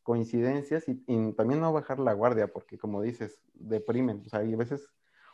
[0.03, 0.95] coincidencias y,
[1.33, 4.23] también no bajar la guardia, porque como dices, deprimen.
[4.25, 4.89] O sea, hay veces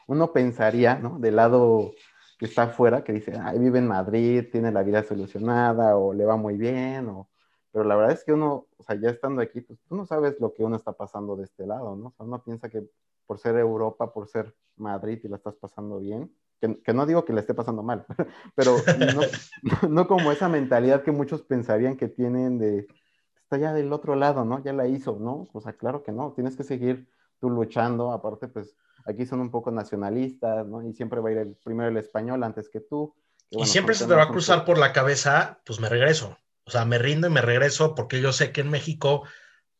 [0.07, 1.19] uno pensaría, ¿no?
[1.19, 1.91] Del lado
[2.37, 6.25] que está afuera, que dice, ay, vive en Madrid, tiene la vida solucionada o le
[6.25, 7.29] va muy bien, o...
[7.71, 10.39] pero la verdad es que uno, o sea, ya estando aquí, pues tú no sabes
[10.39, 12.07] lo que uno está pasando de este lado, ¿no?
[12.07, 12.87] O sea, uno piensa que
[13.25, 17.25] por ser Europa, por ser Madrid y la estás pasando bien, que, que no digo
[17.25, 18.05] que le esté pasando mal,
[18.55, 18.75] pero
[19.15, 19.21] no,
[19.89, 22.87] no como esa mentalidad que muchos pensarían que tienen de,
[23.35, 24.63] está ya del otro lado, ¿no?
[24.63, 25.47] Ya la hizo, ¿no?
[25.53, 27.07] O sea, claro que no, tienes que seguir
[27.39, 28.75] tú luchando, aparte, pues
[29.05, 30.81] aquí son un poco nacionalistas, ¿no?
[30.83, 33.15] Y siempre va a ir el, primero el español antes que tú.
[33.49, 36.37] y siempre se te va a cruzar por la cabeza, pues me regreso.
[36.67, 39.23] O sea, me rindo y me regreso porque yo sé que en México,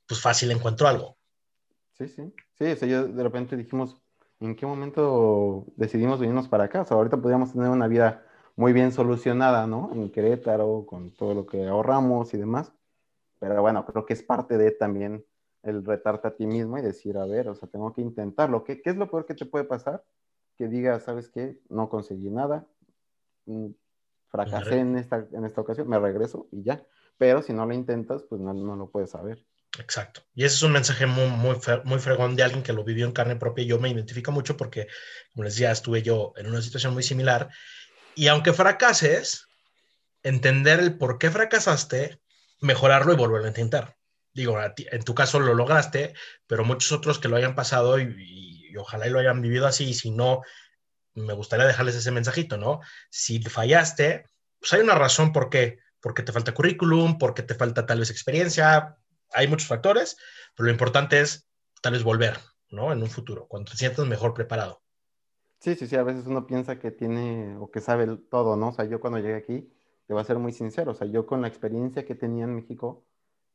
[0.08, 1.18] pues fácil encuentro algo.
[1.94, 2.34] Sí, sí.
[2.58, 4.02] Sí, o sea, yo de repente dijimos,
[4.40, 6.82] ¿en qué momento decidimos venirnos para acá?
[6.82, 9.92] O sea, ahorita podríamos tener una vida muy bien solucionada, ¿no?
[9.94, 12.72] En Querétaro, con todo lo que ahorramos y demás.
[13.40, 15.26] Pero bueno, creo que es parte de también
[15.64, 18.64] el retarte a ti mismo y decir, a ver, o sea, tengo que intentarlo.
[18.64, 20.04] ¿Qué, es lo peor que te puede pasar?
[20.56, 21.60] Que digas, ¿sabes qué?
[21.70, 22.66] No conseguí nada,
[23.46, 23.68] mm,
[24.30, 26.84] fracasé en esta, en esta ocasión, me regreso y ya.
[27.18, 29.44] Pero si no lo intentas, pues no, no lo puedes saber.
[29.80, 30.22] Exacto.
[30.34, 33.12] Y ese es un mensaje muy, muy, muy fregón de alguien que lo vivió en
[33.12, 33.66] carne propia.
[33.66, 34.88] Yo me identifico mucho porque,
[35.34, 37.50] como les decía, estuve yo en una situación muy similar.
[38.16, 39.48] Y aunque fracases,
[40.24, 42.22] entender el por qué fracasaste
[42.62, 43.98] mejorarlo y volverlo a intentar.
[44.34, 46.14] Digo, en tu caso lo lograste,
[46.46, 49.94] pero muchos otros que lo hayan pasado y, ojalá y lo hayan vivido así, y
[49.96, 50.42] si no,
[51.18, 52.80] me gustaría dejarles ese mensajito, ¿no?
[53.10, 54.26] Si fallaste,
[54.60, 58.10] pues hay una razón por qué, porque te falta currículum, porque te falta tal vez
[58.10, 58.98] experiencia,
[59.34, 60.18] hay muchos factores,
[60.56, 61.48] pero lo importante es
[61.82, 62.38] tal vez volver,
[62.70, 62.92] ¿no?
[62.92, 64.82] En un futuro, cuando te sientas mejor preparado.
[65.60, 68.70] Sí, sí, sí, a veces uno piensa que tiene o que sabe todo, ¿no?
[68.70, 69.74] O sea, yo cuando llegué aquí,
[70.06, 72.56] te voy a ser muy sincero, o sea, yo con la experiencia que tenía en
[72.56, 73.06] México,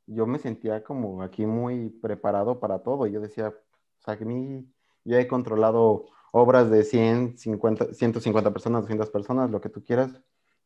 [0.06, 3.06] yo me sentía como aquí muy preparado para todo.
[3.06, 4.66] Yo decía, o sea, que mí
[5.04, 10.20] ya he controlado obras de 100, 50, 150 personas, 200 personas, lo que tú quieras.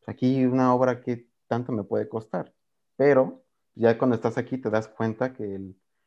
[0.07, 2.53] Aquí una obra que tanto me puede costar.
[2.95, 3.43] Pero
[3.75, 5.55] ya cuando estás aquí te das cuenta que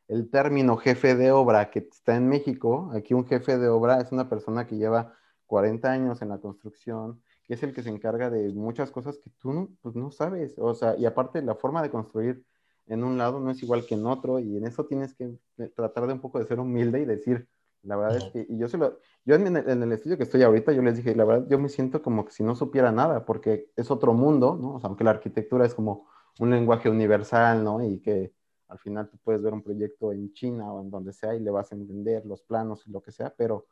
[0.07, 4.11] el, término jefe de obra que está en México, aquí un jefe de obra es
[4.11, 5.15] una persona que lleva
[5.47, 7.21] 40 años en la construcción,
[7.53, 10.55] es el que se encarga de muchas cosas que tú no, pues no sabes.
[10.57, 12.45] O sea, y aparte la forma de construir
[12.87, 15.37] en un lado no es igual que en otro y en eso tienes que
[15.75, 17.47] tratar de un poco de ser humilde y decir,
[17.83, 20.23] la verdad es que, y yo se lo, yo en el, en el, estudio que
[20.23, 22.91] estoy ahorita, yo les dije, la verdad, yo me siento como que si no supiera
[22.91, 24.75] nada, porque es otro mundo, ¿no?
[24.75, 26.07] O sea, aunque la arquitectura es como
[26.39, 27.83] un lenguaje universal, ¿no?
[27.83, 28.33] Y que
[28.67, 31.51] al final tú puedes ver un proyecto en China o en donde sea y le
[31.51, 33.67] vas a entender los planos y lo que sea, pero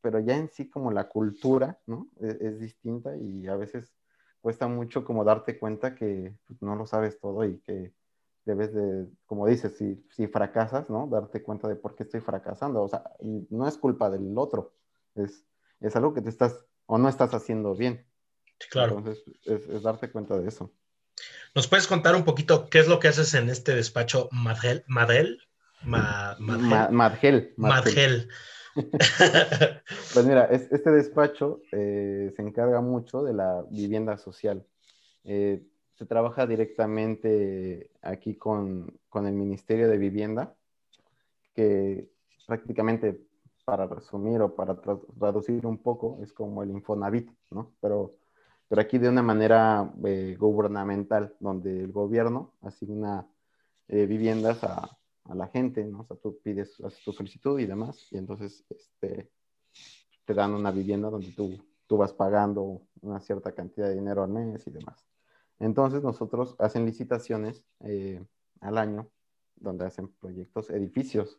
[0.00, 2.08] pero ya en sí como la cultura, ¿no?
[2.20, 3.94] E-, es, distinta y a veces
[4.40, 7.92] cuesta mucho como darte cuenta que pues, no lo sabes todo y que
[8.44, 11.06] debes de, como dices, si, si fracasas, ¿no?
[11.06, 12.82] Darte cuenta de por qué estoy fracasando.
[12.82, 14.74] O sea, no es culpa del otro,
[15.14, 15.46] es,
[15.80, 18.06] es algo que te estás o no estás haciendo bien.
[18.70, 18.98] claro.
[18.98, 20.72] Entonces, es, darte cuenta de eso.
[21.54, 24.28] ¿Nos puedes contar un poquito qué es lo que haces en este despacho?
[24.32, 24.84] Madel?
[25.82, 27.54] Madgel.
[27.56, 28.28] Madgel.
[28.74, 34.64] pues mira, este despacho eh, se encarga mucho de la vivienda social.
[35.24, 35.62] Eh,
[36.00, 40.56] se trabaja directamente aquí con, con, el Ministerio de Vivienda,
[41.54, 42.08] que
[42.46, 43.20] prácticamente,
[43.66, 47.74] para resumir o para traducir un poco, es como el Infonavit, ¿no?
[47.82, 48.16] Pero,
[48.66, 53.28] pero aquí de una manera eh, gubernamental, donde el gobierno asigna
[53.86, 54.88] viviendas a,
[55.24, 56.00] a la gente, ¿no?
[56.00, 59.30] O sea, tú pides tu solicitud y demás, y entonces este,
[60.24, 64.30] te dan una vivienda donde tú, tú vas pagando una cierta cantidad de dinero al
[64.30, 65.09] mes y demás.
[65.60, 68.24] Entonces nosotros hacen licitaciones eh,
[68.60, 69.10] al año
[69.56, 71.38] donde hacen proyectos, edificios.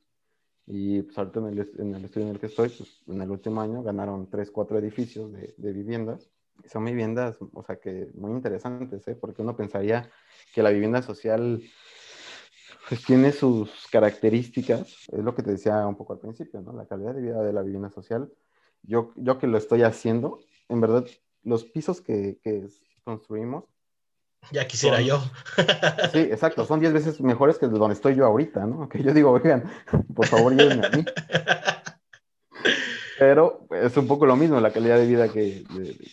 [0.68, 1.48] Y pues ahorita en
[1.96, 5.32] el, estudio en el que estoy, pues en el último año ganaron tres, cuatro edificios
[5.34, 6.30] de, viviendas.
[6.66, 9.16] son viviendas, o sea, que muy interesantes, ¿eh?
[9.16, 10.10] Porque uno pensaría
[10.54, 11.62] que la vivienda social
[12.88, 16.74] pues tiene sus características, es lo que te decía un poco al principio, ¿no?
[16.74, 18.32] La calidad de vida de la vivienda social.
[18.84, 21.08] Yo, yo que lo estoy haciendo, en verdad,
[21.44, 22.40] los pisos que
[23.04, 23.66] construimos.
[24.52, 25.22] Ya quisiera yo.
[26.12, 28.90] sí, exacto, son 10 veces mejores que donde estoy yo ahorita, ¿no?
[28.90, 29.64] Que yo digo, oigan,
[30.16, 31.06] por favor, llévenme a mí.
[33.20, 35.64] Pero es un poco lo mismo, la calidad de vida que,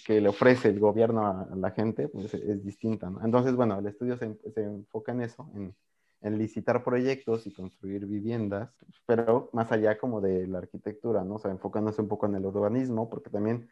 [0.04, 3.24] que le ofrece el gobierno a la gente pues, es, distinta, ¿no?
[3.24, 5.74] Entonces, bueno, el estudio se, se enfoca en eso, en
[6.20, 8.70] en licitar proyectos y construir viviendas,
[9.06, 11.36] pero más allá como de la arquitectura, ¿no?
[11.36, 13.68] O sea, enfocándose un poco en el urbanismo, porque también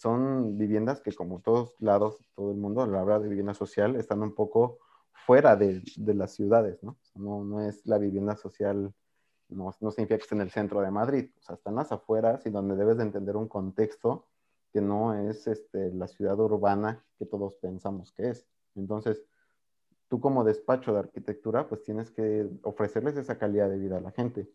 [0.00, 4.22] son viviendas que como todos lados, todo el mundo, la hora de vivienda social, están
[4.22, 4.78] un poco
[5.12, 6.96] fuera de, de las ciudades, ¿no?
[7.16, 7.44] ¿no?
[7.44, 8.94] no, es la vivienda social,
[9.50, 12.46] no, no significa que esté en el centro de Madrid, o sea, están las afueras
[12.46, 14.26] y donde debes de entender un contexto
[14.72, 18.48] que no es este, la ciudad urbana que todos pensamos que es.
[18.76, 19.22] Entonces,
[20.08, 24.12] tú como despacho de arquitectura, pues tienes que ofrecerles esa calidad de vida a la
[24.12, 24.48] gente.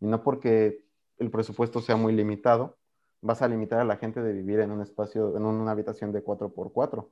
[0.00, 0.84] Y no porque
[1.16, 2.76] el presupuesto sea muy limitado,
[3.22, 6.22] vas a limitar a la gente de vivir en un espacio, en una habitación de
[6.22, 6.98] 4x4.
[6.98, 7.10] O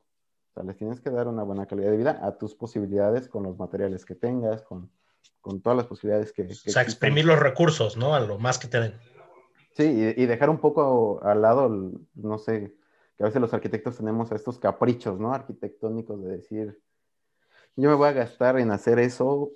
[0.52, 3.56] sea, les tienes que dar una buena calidad de vida a tus posibilidades con los
[3.56, 4.90] materiales que tengas, con,
[5.40, 6.46] con todas las posibilidades que...
[6.46, 8.14] que o sea, exprimir los recursos, ¿no?
[8.14, 8.94] A lo más que te den.
[9.76, 12.74] Sí, y, y, dejar un poco al lado, no sé,
[13.16, 15.32] que a veces los arquitectos tenemos estos caprichos, ¿no?
[15.32, 16.82] Arquitectónicos de decir,
[17.76, 19.52] yo me voy a gastar en hacer eso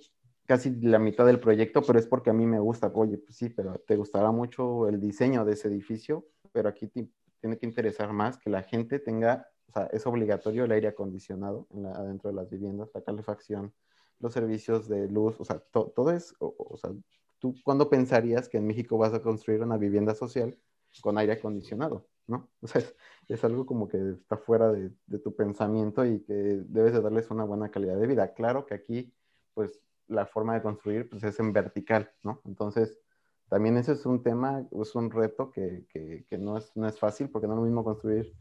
[0.47, 2.90] casi la mitad del proyecto, pero es porque a mí me gusta.
[2.95, 7.59] Oye, pues sí, pero te gustará mucho el diseño de ese edificio, pero aquí tiene
[7.59, 11.87] que interesar más que la gente tenga, o sea, es obligatorio el aire acondicionado en
[11.87, 13.75] adentro de las viviendas, la calefacción,
[14.21, 16.93] los servicios de luz, o sea, todo es, o, sea,
[17.40, 20.57] ¿tú cuándo pensarías que en México vas a construir una vivienda social
[21.03, 22.07] con aire acondicionado?
[22.29, 22.49] ¿no?
[22.62, 22.83] O sea,
[23.29, 27.45] es, algo como que está fuera de, tu pensamiento y que debes de darles una
[27.45, 28.33] buena calidad de vida.
[28.33, 29.12] Claro que aquí,
[29.55, 32.40] pues, la forma de construir, pues, es en vertical, ¿no?
[32.45, 33.01] Entonces,
[33.49, 37.31] también ese es un tema, es un reto que, que, no, es, no es fácil,
[37.31, 38.35] porque no es lo mismo construir,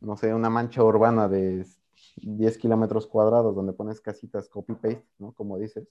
[0.00, 1.66] no sé, una mancha urbana de
[2.16, 5.32] 10 kilómetros cuadrados donde pones casitas copy-paste, ¿no?
[5.32, 5.88] Como dices,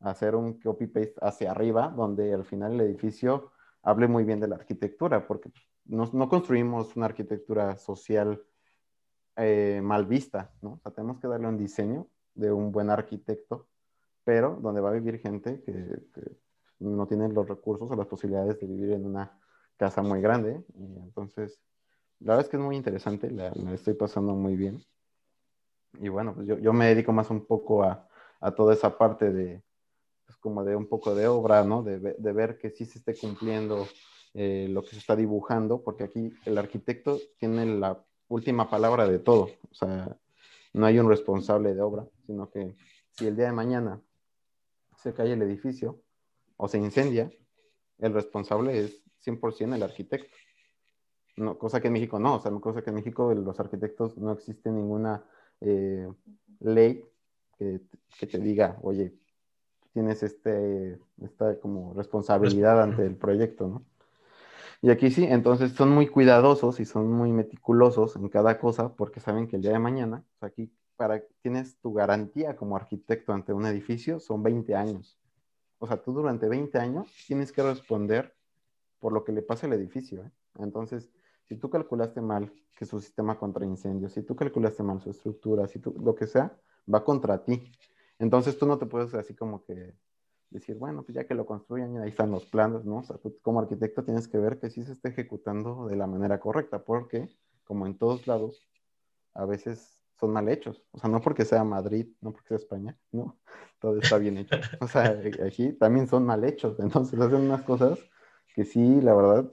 [0.00, 4.56] hacer un copy-paste hacia arriba, donde al final el edificio hable muy bien de la
[4.56, 5.50] arquitectura, porque
[5.86, 8.42] no, construimos una arquitectura social
[9.36, 10.72] eh, mal vista, ¿no?
[10.74, 13.68] O sea, tenemos que darle un diseño de un buen arquitecto,
[14.24, 16.02] pero donde va a vivir gente que,
[16.80, 19.38] no tiene los recursos o las posibilidades de vivir en una
[19.76, 20.64] casa muy grande.
[20.74, 21.60] Y entonces,
[22.20, 24.82] la verdad es que es muy interesante, la, estoy pasando muy bien.
[26.00, 28.08] Y bueno, pues yo, yo, me dedico más un poco a,
[28.40, 29.62] a toda esa parte de,
[30.26, 31.82] pues como de un poco de obra, ¿no?
[31.82, 33.86] De, de ver que sí se esté cumpliendo
[34.34, 39.18] eh, lo que se está dibujando, porque aquí el arquitecto tiene la última palabra de
[39.18, 39.48] todo.
[39.70, 40.16] O sea,
[40.74, 42.76] no hay un responsable de obra, sino que
[43.10, 44.00] si el día de mañana
[44.96, 46.02] se cae el edificio
[46.58, 47.30] o se incendia,
[47.98, 50.36] el responsable es 100% el arquitecto.
[51.36, 54.32] No, cosa que en México no, o sea, cosa que en México los arquitectos no
[54.32, 55.24] existe ninguna
[55.60, 56.08] eh,
[56.60, 57.04] ley
[57.56, 57.80] que,
[58.18, 59.14] que, te diga, oye,
[59.92, 63.84] tienes este, esta como responsabilidad ante el proyecto, ¿no?
[64.80, 69.18] Y aquí sí, entonces son muy cuidadosos y son muy meticulosos en cada cosa porque
[69.18, 73.66] saben que el día de mañana, aquí para tienes tu garantía como arquitecto ante un
[73.66, 75.18] edificio son 20 años.
[75.78, 78.34] O sea, tú durante 20 años tienes que responder
[78.98, 80.24] por lo que le pasa al edificio.
[80.24, 80.30] ¿eh?
[80.58, 81.10] Entonces,
[81.44, 85.66] si tú calculaste mal que su sistema contra incendios, si tú calculaste mal su estructura,
[85.66, 86.56] si tú, lo que sea,
[86.92, 87.72] va contra ti.
[88.18, 89.94] Entonces tú no te puedes así como que
[90.50, 92.98] decir, bueno, pues ya que lo construyan, ahí están los planos, ¿no?
[92.98, 96.40] O sea, como arquitecto tienes que ver que sí se está ejecutando de la manera
[96.40, 97.28] correcta, porque,
[97.64, 98.66] como en todos lados,
[99.34, 100.84] a veces son mal hechos.
[100.92, 103.38] O sea, no porque sea Madrid, no porque sea España, no,
[103.80, 104.56] todo está bien hecho.
[104.80, 106.78] O sea, aquí también son mal hechos.
[106.80, 107.98] Entonces hacen unas cosas
[108.54, 109.50] que sí, la verdad,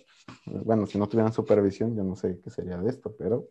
[0.47, 3.49] bueno, si no tuvieran supervisión, yo no sé qué sería de esto, pero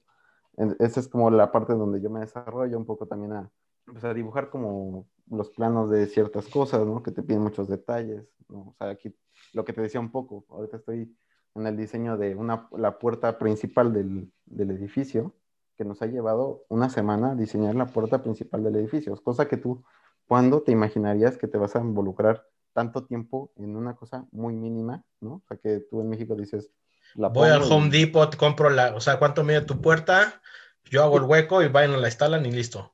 [0.78, 3.50] esa es como la parte donde yo me desarrollo un poco también a,
[3.84, 7.02] pues, a dibujar como los planos de ciertas cosas, ¿no?
[7.02, 8.68] Que te piden muchos detalles, ¿no?
[8.68, 9.14] O sea, aquí
[9.52, 11.16] lo que te decía un poco, ahorita estoy
[11.54, 15.34] en el diseño de una, la puerta principal del, del edificio,
[15.76, 19.84] que nos ha llevado una semana diseñar la puerta principal del edificio, cosa que tú,
[20.26, 25.04] ¿cuándo te imaginarías que te vas a involucrar tanto tiempo en una cosa muy mínima,
[25.20, 25.34] ¿no?
[25.34, 26.70] O sea, que tú en México dices...
[27.14, 30.40] La Voy al Home Depot, compro la, o sea, ¿cuánto mide tu puerta?
[30.84, 32.90] Yo hago el hueco y vayan, la instalan y listo.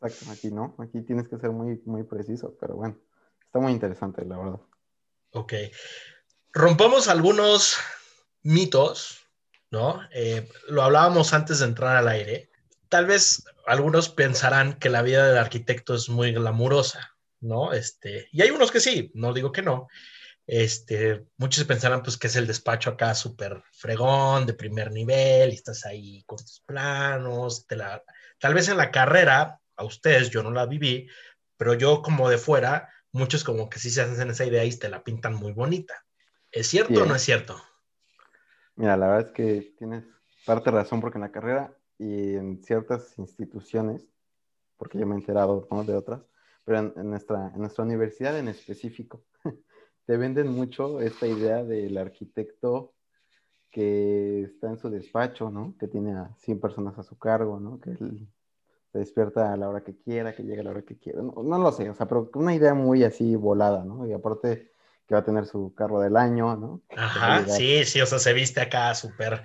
[0.00, 2.96] Exacto, aquí no, aquí tienes que ser muy, muy preciso, pero bueno,
[3.44, 4.60] está muy interesante, la verdad.
[5.32, 5.52] Ok.
[6.52, 7.76] Rompamos algunos
[8.42, 9.27] mitos,
[9.70, 10.00] ¿no?
[10.12, 12.50] Eh, lo hablábamos antes de entrar al aire.
[12.88, 17.72] Tal vez algunos pensarán que la vida del arquitecto es muy glamurosa, ¿no?
[17.72, 19.88] Este, y hay unos que sí, no digo que no.
[20.46, 25.54] Este, muchos pensarán pues que es el despacho acá súper fregón, de primer nivel, y
[25.54, 30.64] estás ahí con tus planos, tal vez en la carrera, a ustedes yo no la
[30.64, 31.06] viví,
[31.58, 34.88] pero yo como de fuera, muchos como que sí se hacen esa idea y te
[34.88, 36.06] la pintan muy bonita.
[36.50, 37.62] ¿Es cierto o no es cierto?
[38.78, 40.04] Mira, la verdad es que tienes
[40.46, 44.06] parte razón porque en la carrera y en ciertas instituciones,
[44.76, 46.22] porque yo me he enterado de otras,
[46.64, 49.24] pero en, nuestra, en nuestra universidad en específico,
[50.06, 52.94] te venden mucho esta idea del arquitecto
[53.68, 55.74] que está en su despacho, ¿no?
[55.76, 57.80] Que tiene a 100 personas a su cargo, ¿no?
[57.80, 58.28] Que él
[58.92, 61.20] se despierta a la hora que quiera, que llegue a la hora que quiera.
[61.20, 64.06] No, no lo sé, o sea, pero una idea muy así volada, ¿no?
[64.06, 64.70] Y aparte
[65.08, 66.82] que va a tener su carro del año, ¿no?
[66.94, 69.42] Ajá, sí, sí, o sea, se viste acá súper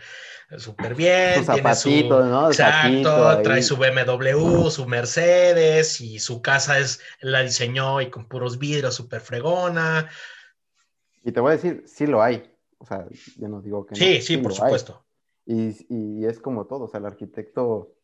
[0.57, 1.35] súper bien.
[1.37, 2.47] Su zapatito, ¿no?
[2.47, 8.59] exacto, trae su BMW, su Mercedes y su casa es, la diseñó y con puros
[8.59, 10.09] vidrios, súper fregona.
[11.23, 12.43] Y te voy a decir, sí lo hay.
[12.77, 13.07] O sea,
[13.37, 14.07] yo no digo que sí, no.
[14.07, 15.05] Sí, sí, por supuesto.
[15.45, 17.95] Y, y, es como todo, o sea, el arquitecto,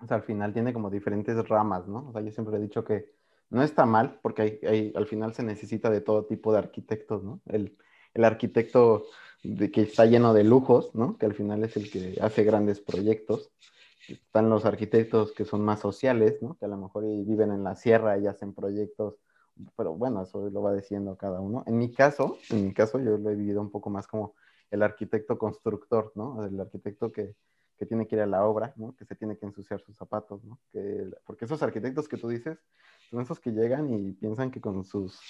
[0.00, 2.08] o sea, al final tiene como diferentes ramas, ¿no?
[2.08, 3.15] O sea, yo siempre he dicho que
[3.50, 7.40] no está mal, porque hay, al final se necesita de todo tipo de arquitectos, ¿no?
[7.46, 7.76] El,
[8.22, 9.04] arquitecto
[9.42, 11.18] de, que está lleno de lujos, ¿no?
[11.18, 13.50] Que al final es el que hace grandes proyectos.
[14.08, 16.56] Están los arquitectos que son más sociales, ¿no?
[16.58, 19.18] Que a lo mejor viven en la sierra y hacen proyectos,
[19.76, 21.62] pero bueno, eso lo va diciendo cada uno.
[21.66, 24.34] En mi caso, en mi caso yo lo he vivido un poco más como
[24.70, 26.44] el arquitecto constructor, ¿no?
[26.44, 27.34] El arquitecto que,
[27.76, 28.94] que tiene que ir a la obra, ¿no?
[28.96, 30.58] Que se tiene que ensuciar sus zapatos, ¿no?
[30.72, 32.58] Que, porque esos arquitectos que tú dices,
[33.10, 35.20] son esos que llegan y piensan que con sus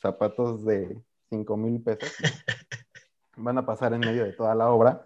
[0.00, 2.12] zapatos de 5 mil pesos
[3.36, 5.02] van a pasar en medio de toda la obra.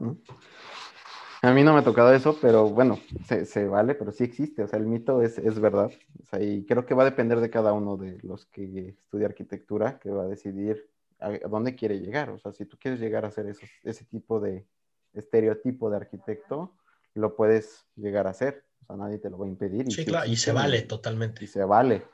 [1.40, 4.62] A mí no me ha tocado eso, pero bueno, se, vale, pero sí existe.
[4.64, 5.90] O sea, el mito es, es verdad.
[6.20, 9.26] O sea, y creo que va a depender de cada uno de los que estudia
[9.26, 12.30] arquitectura, que va a decidir a, dónde quiere llegar.
[12.30, 14.66] O sea, si tú quieres llegar a ser esos, ese tipo de
[15.14, 16.74] estereotipo de arquitecto,
[17.14, 18.64] lo puedes llegar a hacer.
[18.82, 19.90] O sea, nadie te lo va a impedir.
[19.92, 21.44] Sí, claro, y se vale totalmente.
[21.44, 22.04] Y se vale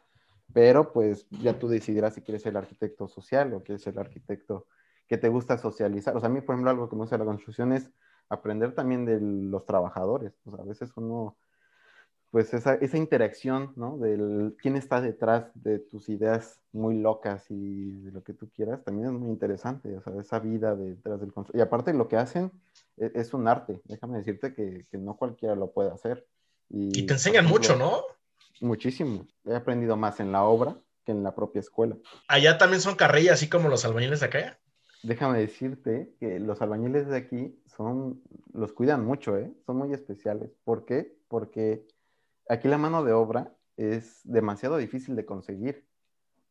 [0.53, 4.01] pero pues ya tú decidirás si quieres ser el arquitecto social o quieres ser el
[4.01, 4.67] arquitecto
[5.07, 6.17] que te gusta socializar.
[6.17, 7.91] O sea, a mí, por ejemplo, algo que me gusta de la construcción es
[8.29, 10.33] aprender también de los trabajadores.
[10.45, 11.37] O sea, a veces uno,
[12.31, 13.99] pues esa, esa interacción, ¿no?
[13.99, 18.83] Del quién está detrás de tus ideas muy locas y de lo que tú quieras,
[18.83, 19.97] también es muy interesante.
[19.97, 21.59] O sea, esa vida detrás del constructor.
[21.59, 22.51] Y aparte lo que hacen
[22.97, 23.81] es, es, un arte.
[23.85, 26.27] Déjame decirte que, que no cualquiera lo puede hacer.
[26.71, 28.03] Y, y te enseñan mucho, ¿no?
[28.61, 29.27] Muchísimo.
[29.45, 31.97] He aprendido más en la obra que en la propia escuela.
[32.29, 34.59] ¿Allá también son carrillas, así como los albañiles de acá?
[35.03, 39.53] Déjame decirte que los albañiles de aquí son, los cuidan mucho, ¿eh?
[39.67, 40.51] Son muy especiales.
[40.65, 41.15] ¿Por qué?
[41.29, 41.87] Porque
[42.49, 45.87] aquí la mano de obra es demasiado difícil de conseguir.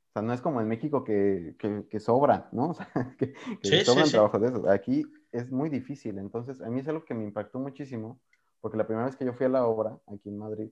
[0.09, 1.55] O sea, no es como en México que,
[1.89, 2.69] que, sobra, ¿no?
[2.69, 4.67] O sea, que, sobran trabajos de esos.
[4.67, 6.19] Aquí es muy difícil.
[6.19, 8.19] Entonces, a mí es algo que me impactó muchísimo,
[8.61, 10.69] porque la primera vez que yo fui a la obra, aquí en Madrid,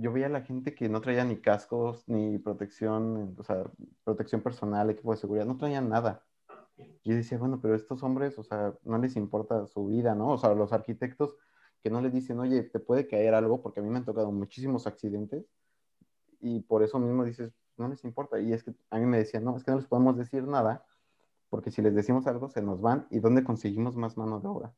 [0.00, 3.64] yo veía a la gente que no traía ni cascos, ni protección, o sea,
[4.04, 6.24] protección personal, equipo de seguridad, no traían nada.
[7.02, 10.28] Y yo decía, bueno, pero estos hombres, o sea, no les importa su vida, ¿no?
[10.28, 11.36] O sea, los arquitectos
[11.82, 14.30] que no les dicen, oye, te puede caer algo, porque a mí me han tocado
[14.30, 15.46] muchísimos accidentes,
[16.40, 18.38] y por eso mismo dices, no les importa.
[18.40, 20.84] Y es que a mí me decían, no, es que no les podemos decir nada,
[21.48, 24.74] porque si les decimos algo, se nos van, ¿y dónde conseguimos más mano de obra?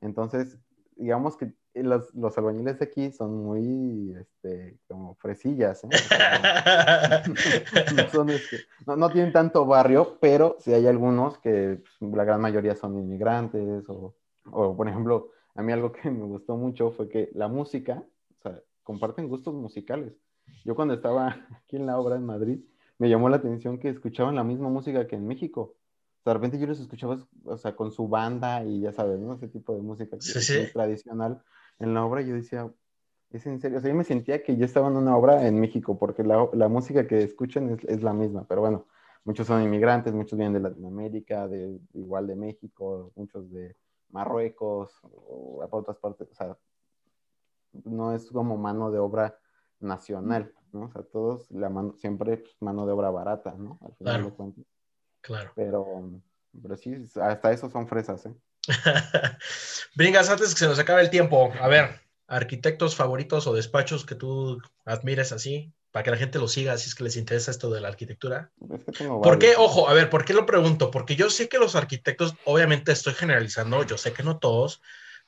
[0.00, 0.58] Entonces,
[0.96, 5.88] digamos que los, los, albañiles de aquí son muy, este, como fresillas, ¿eh?
[8.28, 12.74] este, no, no, tienen tanto barrio, pero sí hay algunos que pues, la gran mayoría
[12.74, 14.14] son inmigrantes o,
[14.50, 18.02] o, por ejemplo, a mí algo que me gustó mucho fue que la música,
[18.38, 20.14] o sea, comparten gustos musicales.
[20.64, 21.28] Yo cuando estaba
[21.64, 22.60] aquí en la obra en Madrid,
[22.98, 25.60] me llamó la atención que escuchaban la misma música que en México.
[25.60, 29.18] O sea, de repente yo los escuchaba, o sea, con su banda y ya sabes,
[29.18, 29.34] ¿no?
[29.34, 30.16] Ese tipo de música
[30.72, 31.42] tradicional
[31.78, 32.22] en la obra.
[32.22, 32.70] Yo decía,
[33.30, 33.78] es en serio.
[33.78, 36.48] O sea, yo me sentía que yo estaba en una obra en México porque la,
[36.52, 38.46] la música que escuchan es, es, la misma.
[38.48, 38.86] Pero bueno,
[39.24, 43.76] muchos son inmigrantes, muchos vienen de Latinoamérica, de, igual de México, muchos de
[44.10, 46.30] Marruecos o a otras partes.
[46.30, 46.56] O sea,
[47.84, 49.38] no es como mano de obra
[49.80, 50.84] nacional, ¿no?
[50.84, 53.78] O sea, todos la mano, siempre pues, mano de obra barata, ¿no?
[53.82, 54.24] Al final claro.
[54.24, 54.64] de cuentas.
[55.20, 55.50] Claro.
[55.54, 56.10] Pero,
[56.62, 58.34] pero sí, hasta eso son fresas, ¿eh?
[59.94, 64.14] Bringas, antes que se nos acabe el tiempo, a ver, arquitectos favoritos o despachos que
[64.14, 67.70] tú admires así, para que la gente lo siga, si es que les interesa esto
[67.70, 68.50] de la arquitectura.
[68.70, 69.54] Es que tengo ¿Por qué?
[69.56, 70.90] Ojo, a ver, ¿por qué lo pregunto?
[70.90, 74.82] Porque yo sé que los arquitectos, obviamente estoy generalizando, yo sé que no todos,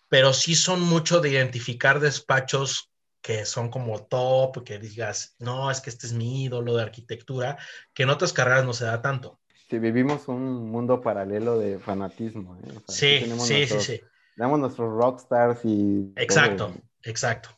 [0.09, 5.81] pero sí son mucho de identificar despachos que son como top, que digas, no, es
[5.81, 7.59] que este es mi ídolo de arquitectura,
[7.93, 9.38] que en otras carreras no se da tanto.
[9.69, 12.57] Sí, vivimos un mundo paralelo de fanatismo.
[12.57, 12.73] ¿eh?
[12.89, 14.01] sí, sí, sí, sí.
[14.37, 16.13] Damos nuestros rockstars y...
[16.17, 17.51] Exacto, exacto.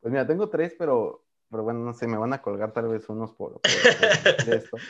[0.00, 3.08] Pues mira, tengo tres, pero, pero bueno, no sé, me van a colgar tal vez
[3.08, 3.60] unos por,
[4.46, 4.76] esto.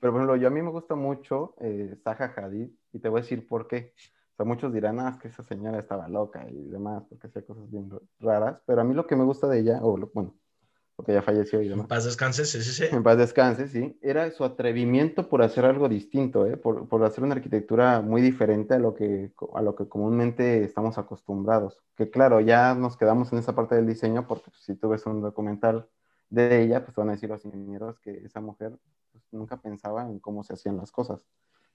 [0.00, 3.22] Pero ejemplo, yo a mí me gusta mucho eh, Zaha Hadid y te voy a
[3.22, 3.94] decir por qué.
[4.32, 7.46] O sea, muchos dirán, ah, es que esa señora estaba loca y demás, porque hacía
[7.46, 7.88] cosas bien
[8.18, 10.34] raras, pero a mí lo que me gusta de ella, o bueno,
[10.96, 11.84] porque ya falleció y demás.
[11.84, 12.84] En paz descanse, sí, sí, sí.
[12.94, 13.98] En paz descanse, sí.
[14.02, 16.56] Era su atrevimiento por hacer algo distinto, ¿eh?
[16.56, 20.98] por, por, hacer una arquitectura muy diferente a lo, que, a lo que comúnmente estamos
[20.98, 21.80] acostumbrados.
[21.96, 25.22] Que claro, ya nos quedamos en esa parte del diseño, porque si tú ves un
[25.22, 25.88] documental
[26.30, 28.78] de ella, pues van a decir los ingenieros que esa mujer
[29.12, 31.26] pues, nunca pensaba en cómo se hacían las cosas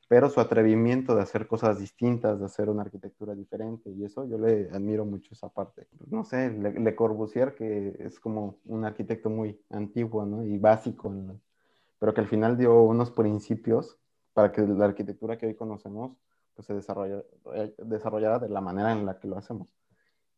[0.08, 4.38] pero su atrevimiento de hacer cosas distintas, de hacer una arquitectura diferente, y eso yo
[4.38, 5.88] le admiro mucho esa parte.
[6.10, 10.45] No sé, Le, Corbusier, que es como un arquitecto muy antiguo ¿no?
[10.45, 11.14] y básico,
[11.99, 13.99] pero que al final dio unos principios
[14.34, 16.16] para que la arquitectura que hoy conocemos
[16.55, 17.24] pues, se desarrollara,
[17.80, 19.76] desarrollara de la manera en la que lo hacemos.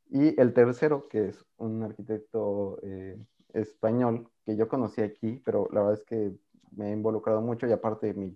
[0.09, 5.81] Y el tercero, que es un arquitecto eh, español que yo conocí aquí, pero la
[5.81, 6.33] verdad es que
[6.71, 8.35] me he involucrado mucho y aparte mi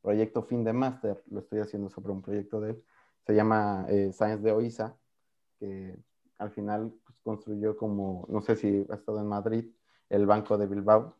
[0.00, 2.84] proyecto fin de máster, lo estoy haciendo sobre un proyecto de él,
[3.26, 4.96] se llama eh, Science de Oiza,
[5.58, 5.96] que
[6.38, 9.64] al final pues, construyó como, no sé si ha estado en Madrid,
[10.08, 11.16] el Banco de Bilbao,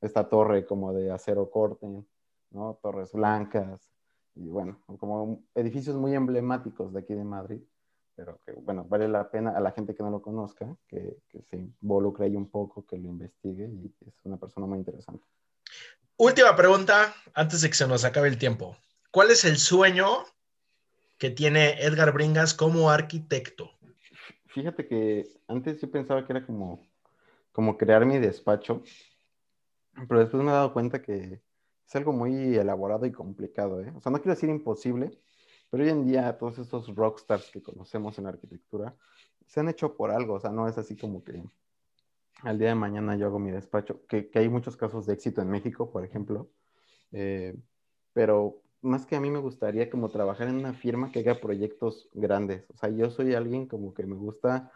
[0.00, 1.86] esta torre como de acero corte,
[2.50, 2.78] ¿no?
[2.82, 3.90] Torres blancas,
[4.34, 7.60] y bueno, como edificios muy emblemáticos de aquí de Madrid,
[8.14, 11.42] pero que, bueno, vale la pena a la gente que no lo conozca, que, que
[11.42, 15.24] se involucre ahí un poco, que lo investigue, y es una persona muy interesante.
[16.22, 18.76] Última pregunta, antes de que se nos acabe el tiempo.
[19.10, 20.26] ¿Cuál es el sueño
[21.16, 23.70] que tiene Edgar Bringas como arquitecto?
[24.48, 26.86] Fíjate que antes yo pensaba que era como,
[27.52, 28.82] como crear mi despacho,
[30.06, 31.40] pero después me he dado cuenta que
[31.86, 33.80] es algo muy elaborado y complicado.
[33.80, 33.90] ¿eh?
[33.96, 35.18] O sea, no quiero decir imposible,
[35.70, 38.94] pero hoy en día todos estos rockstars que conocemos en arquitectura
[39.46, 40.34] se han hecho por algo.
[40.34, 41.42] O sea, no es así como que
[42.42, 45.42] al día de mañana yo hago mi despacho, que, que hay muchos casos de éxito
[45.42, 46.50] en México, por ejemplo,
[47.12, 47.56] eh,
[48.12, 52.08] pero más que a mí me gustaría como trabajar en una firma que haga proyectos
[52.14, 52.64] grandes.
[52.70, 54.70] O sea, yo soy alguien como que me gusta,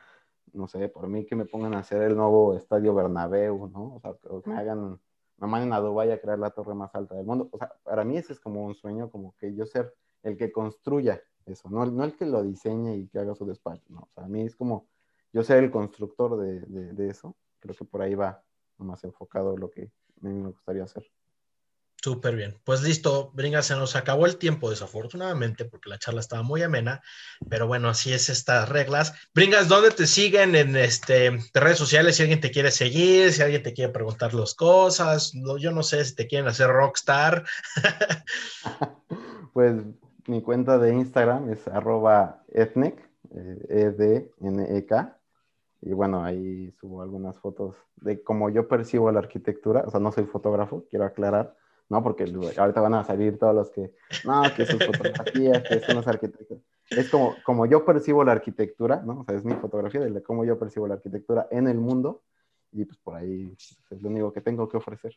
[0.53, 3.97] no sé, por mí que me pongan a hacer el nuevo estadio Bernabéu, ¿no?
[3.97, 5.01] O sea, que me hagan,
[5.39, 7.49] me manden a Dubái a crear la torre más alta del mundo.
[7.53, 10.53] O sea, para mí ese es como un sueño, como que yo ser el que
[10.53, 14.01] construya eso, no, no el que lo diseñe y que haga su despacho, ¿no?
[14.01, 14.89] O sea, a mí es como
[15.33, 18.45] yo ser el constructor de, de, de eso creo que por ahí va
[18.77, 19.85] más enfocado lo que
[20.23, 21.11] a mí me gustaría hacer.
[22.03, 22.61] Súper bien.
[22.65, 27.01] Pues listo, Bringa, se nos acabó el tiempo desafortunadamente porque la charla estaba muy amena,
[27.49, 29.15] pero bueno, así es estas reglas.
[29.35, 32.17] Bringas, ¿dónde te siguen en este, redes sociales?
[32.17, 36.05] Si alguien te quiere seguir, si alguien te quiere preguntar las cosas, yo no sé
[36.05, 37.45] si te quieren hacer rockstar.
[39.55, 39.75] pues
[40.27, 42.99] mi cuenta de Instagram es arroba etnec,
[43.71, 45.19] E-D-N-E-K,
[45.87, 49.85] y bueno, ahí subo algunas fotos de cómo yo percibo la arquitectura.
[49.87, 51.55] O sea, no soy fotógrafo, quiero aclarar,
[51.91, 52.03] ¿no?
[52.03, 52.25] Porque
[52.57, 53.93] ahorita van a salir todos los que,
[54.25, 56.59] no, que sus fotografías, que son los arquitectos.
[56.89, 59.21] Es como, como yo percibo la arquitectura, ¿no?
[59.21, 62.23] O sea, es mi fotografía de cómo yo percibo la arquitectura en el mundo
[62.75, 65.17] y pues por ahí es lo único que tengo que ofrecer.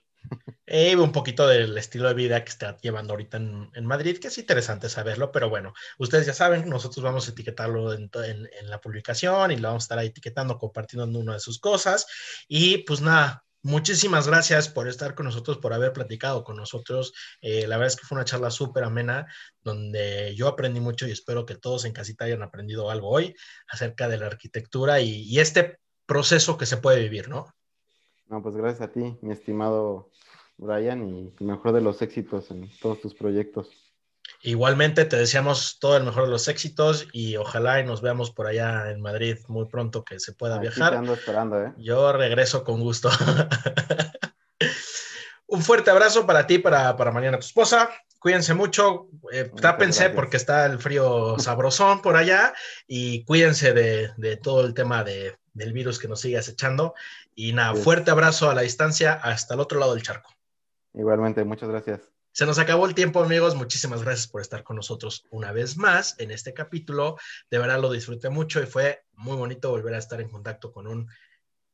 [0.68, 4.38] Eh, un poquito del estilo de vida que está llevando ahorita en, Madrid, que es
[4.38, 8.10] interesante saberlo, pero bueno, ustedes ya saben, nosotros vamos a etiquetarlo en,
[8.64, 12.06] la publicación y lo vamos a estar ahí etiquetando, compartiendo en una de sus cosas.
[12.48, 17.14] Y pues nada, muchísimas gracias por estar con nosotros, por haber platicado con nosotros.
[17.42, 19.26] Eh, la verdad es que fue una charla súper amena,
[19.64, 23.36] donde yo aprendí mucho y espero que todos en casita hayan aprendido algo hoy
[23.68, 27.54] acerca de la arquitectura y, y este proceso que se puede vivir, ¿no?
[28.28, 30.10] No, pues gracias a ti, mi estimado
[30.58, 33.70] Brian, y mejor de los éxitos en todos tus proyectos.
[34.42, 38.48] Igualmente te deseamos todo el mejor de los éxitos y ojalá y nos veamos por
[38.48, 40.96] allá en Madrid muy pronto que se pueda viajar.
[40.96, 41.74] ando esperando, ¿eh?
[41.78, 43.10] Yo regreso con gusto.
[45.48, 47.90] Un fuerte abrazo para ti, para, para Mariana, tu esposa.
[48.20, 52.54] Cuídense mucho, eh, tápense porque está el frío sabrosón por allá
[52.88, 56.94] y cuídense de, de todo el tema de, del virus que nos sigue acechando.
[57.36, 60.32] Y nada, fuerte abrazo a la distancia hasta el otro lado del charco.
[60.94, 62.02] Igualmente, muchas gracias.
[62.32, 63.56] Se nos acabó el tiempo, amigos.
[63.56, 67.18] Muchísimas gracias por estar con nosotros una vez más en este capítulo.
[67.50, 70.86] De verdad lo disfruté mucho y fue muy bonito volver a estar en contacto con
[70.86, 71.10] un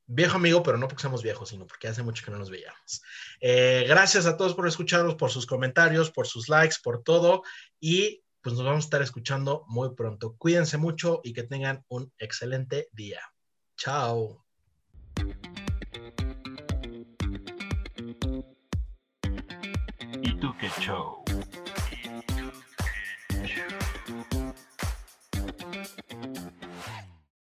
[0.05, 3.01] viejo amigo, pero no porque seamos viejos, sino porque hace mucho que no nos veíamos.
[3.41, 7.43] Eh, gracias a todos por escucharnos, por sus comentarios, por sus likes, por todo.
[7.79, 10.35] Y pues nos vamos a estar escuchando muy pronto.
[10.37, 13.21] Cuídense mucho y que tengan un excelente día.
[13.77, 14.43] Chao.
[20.21, 21.22] ¿Y tú qué show?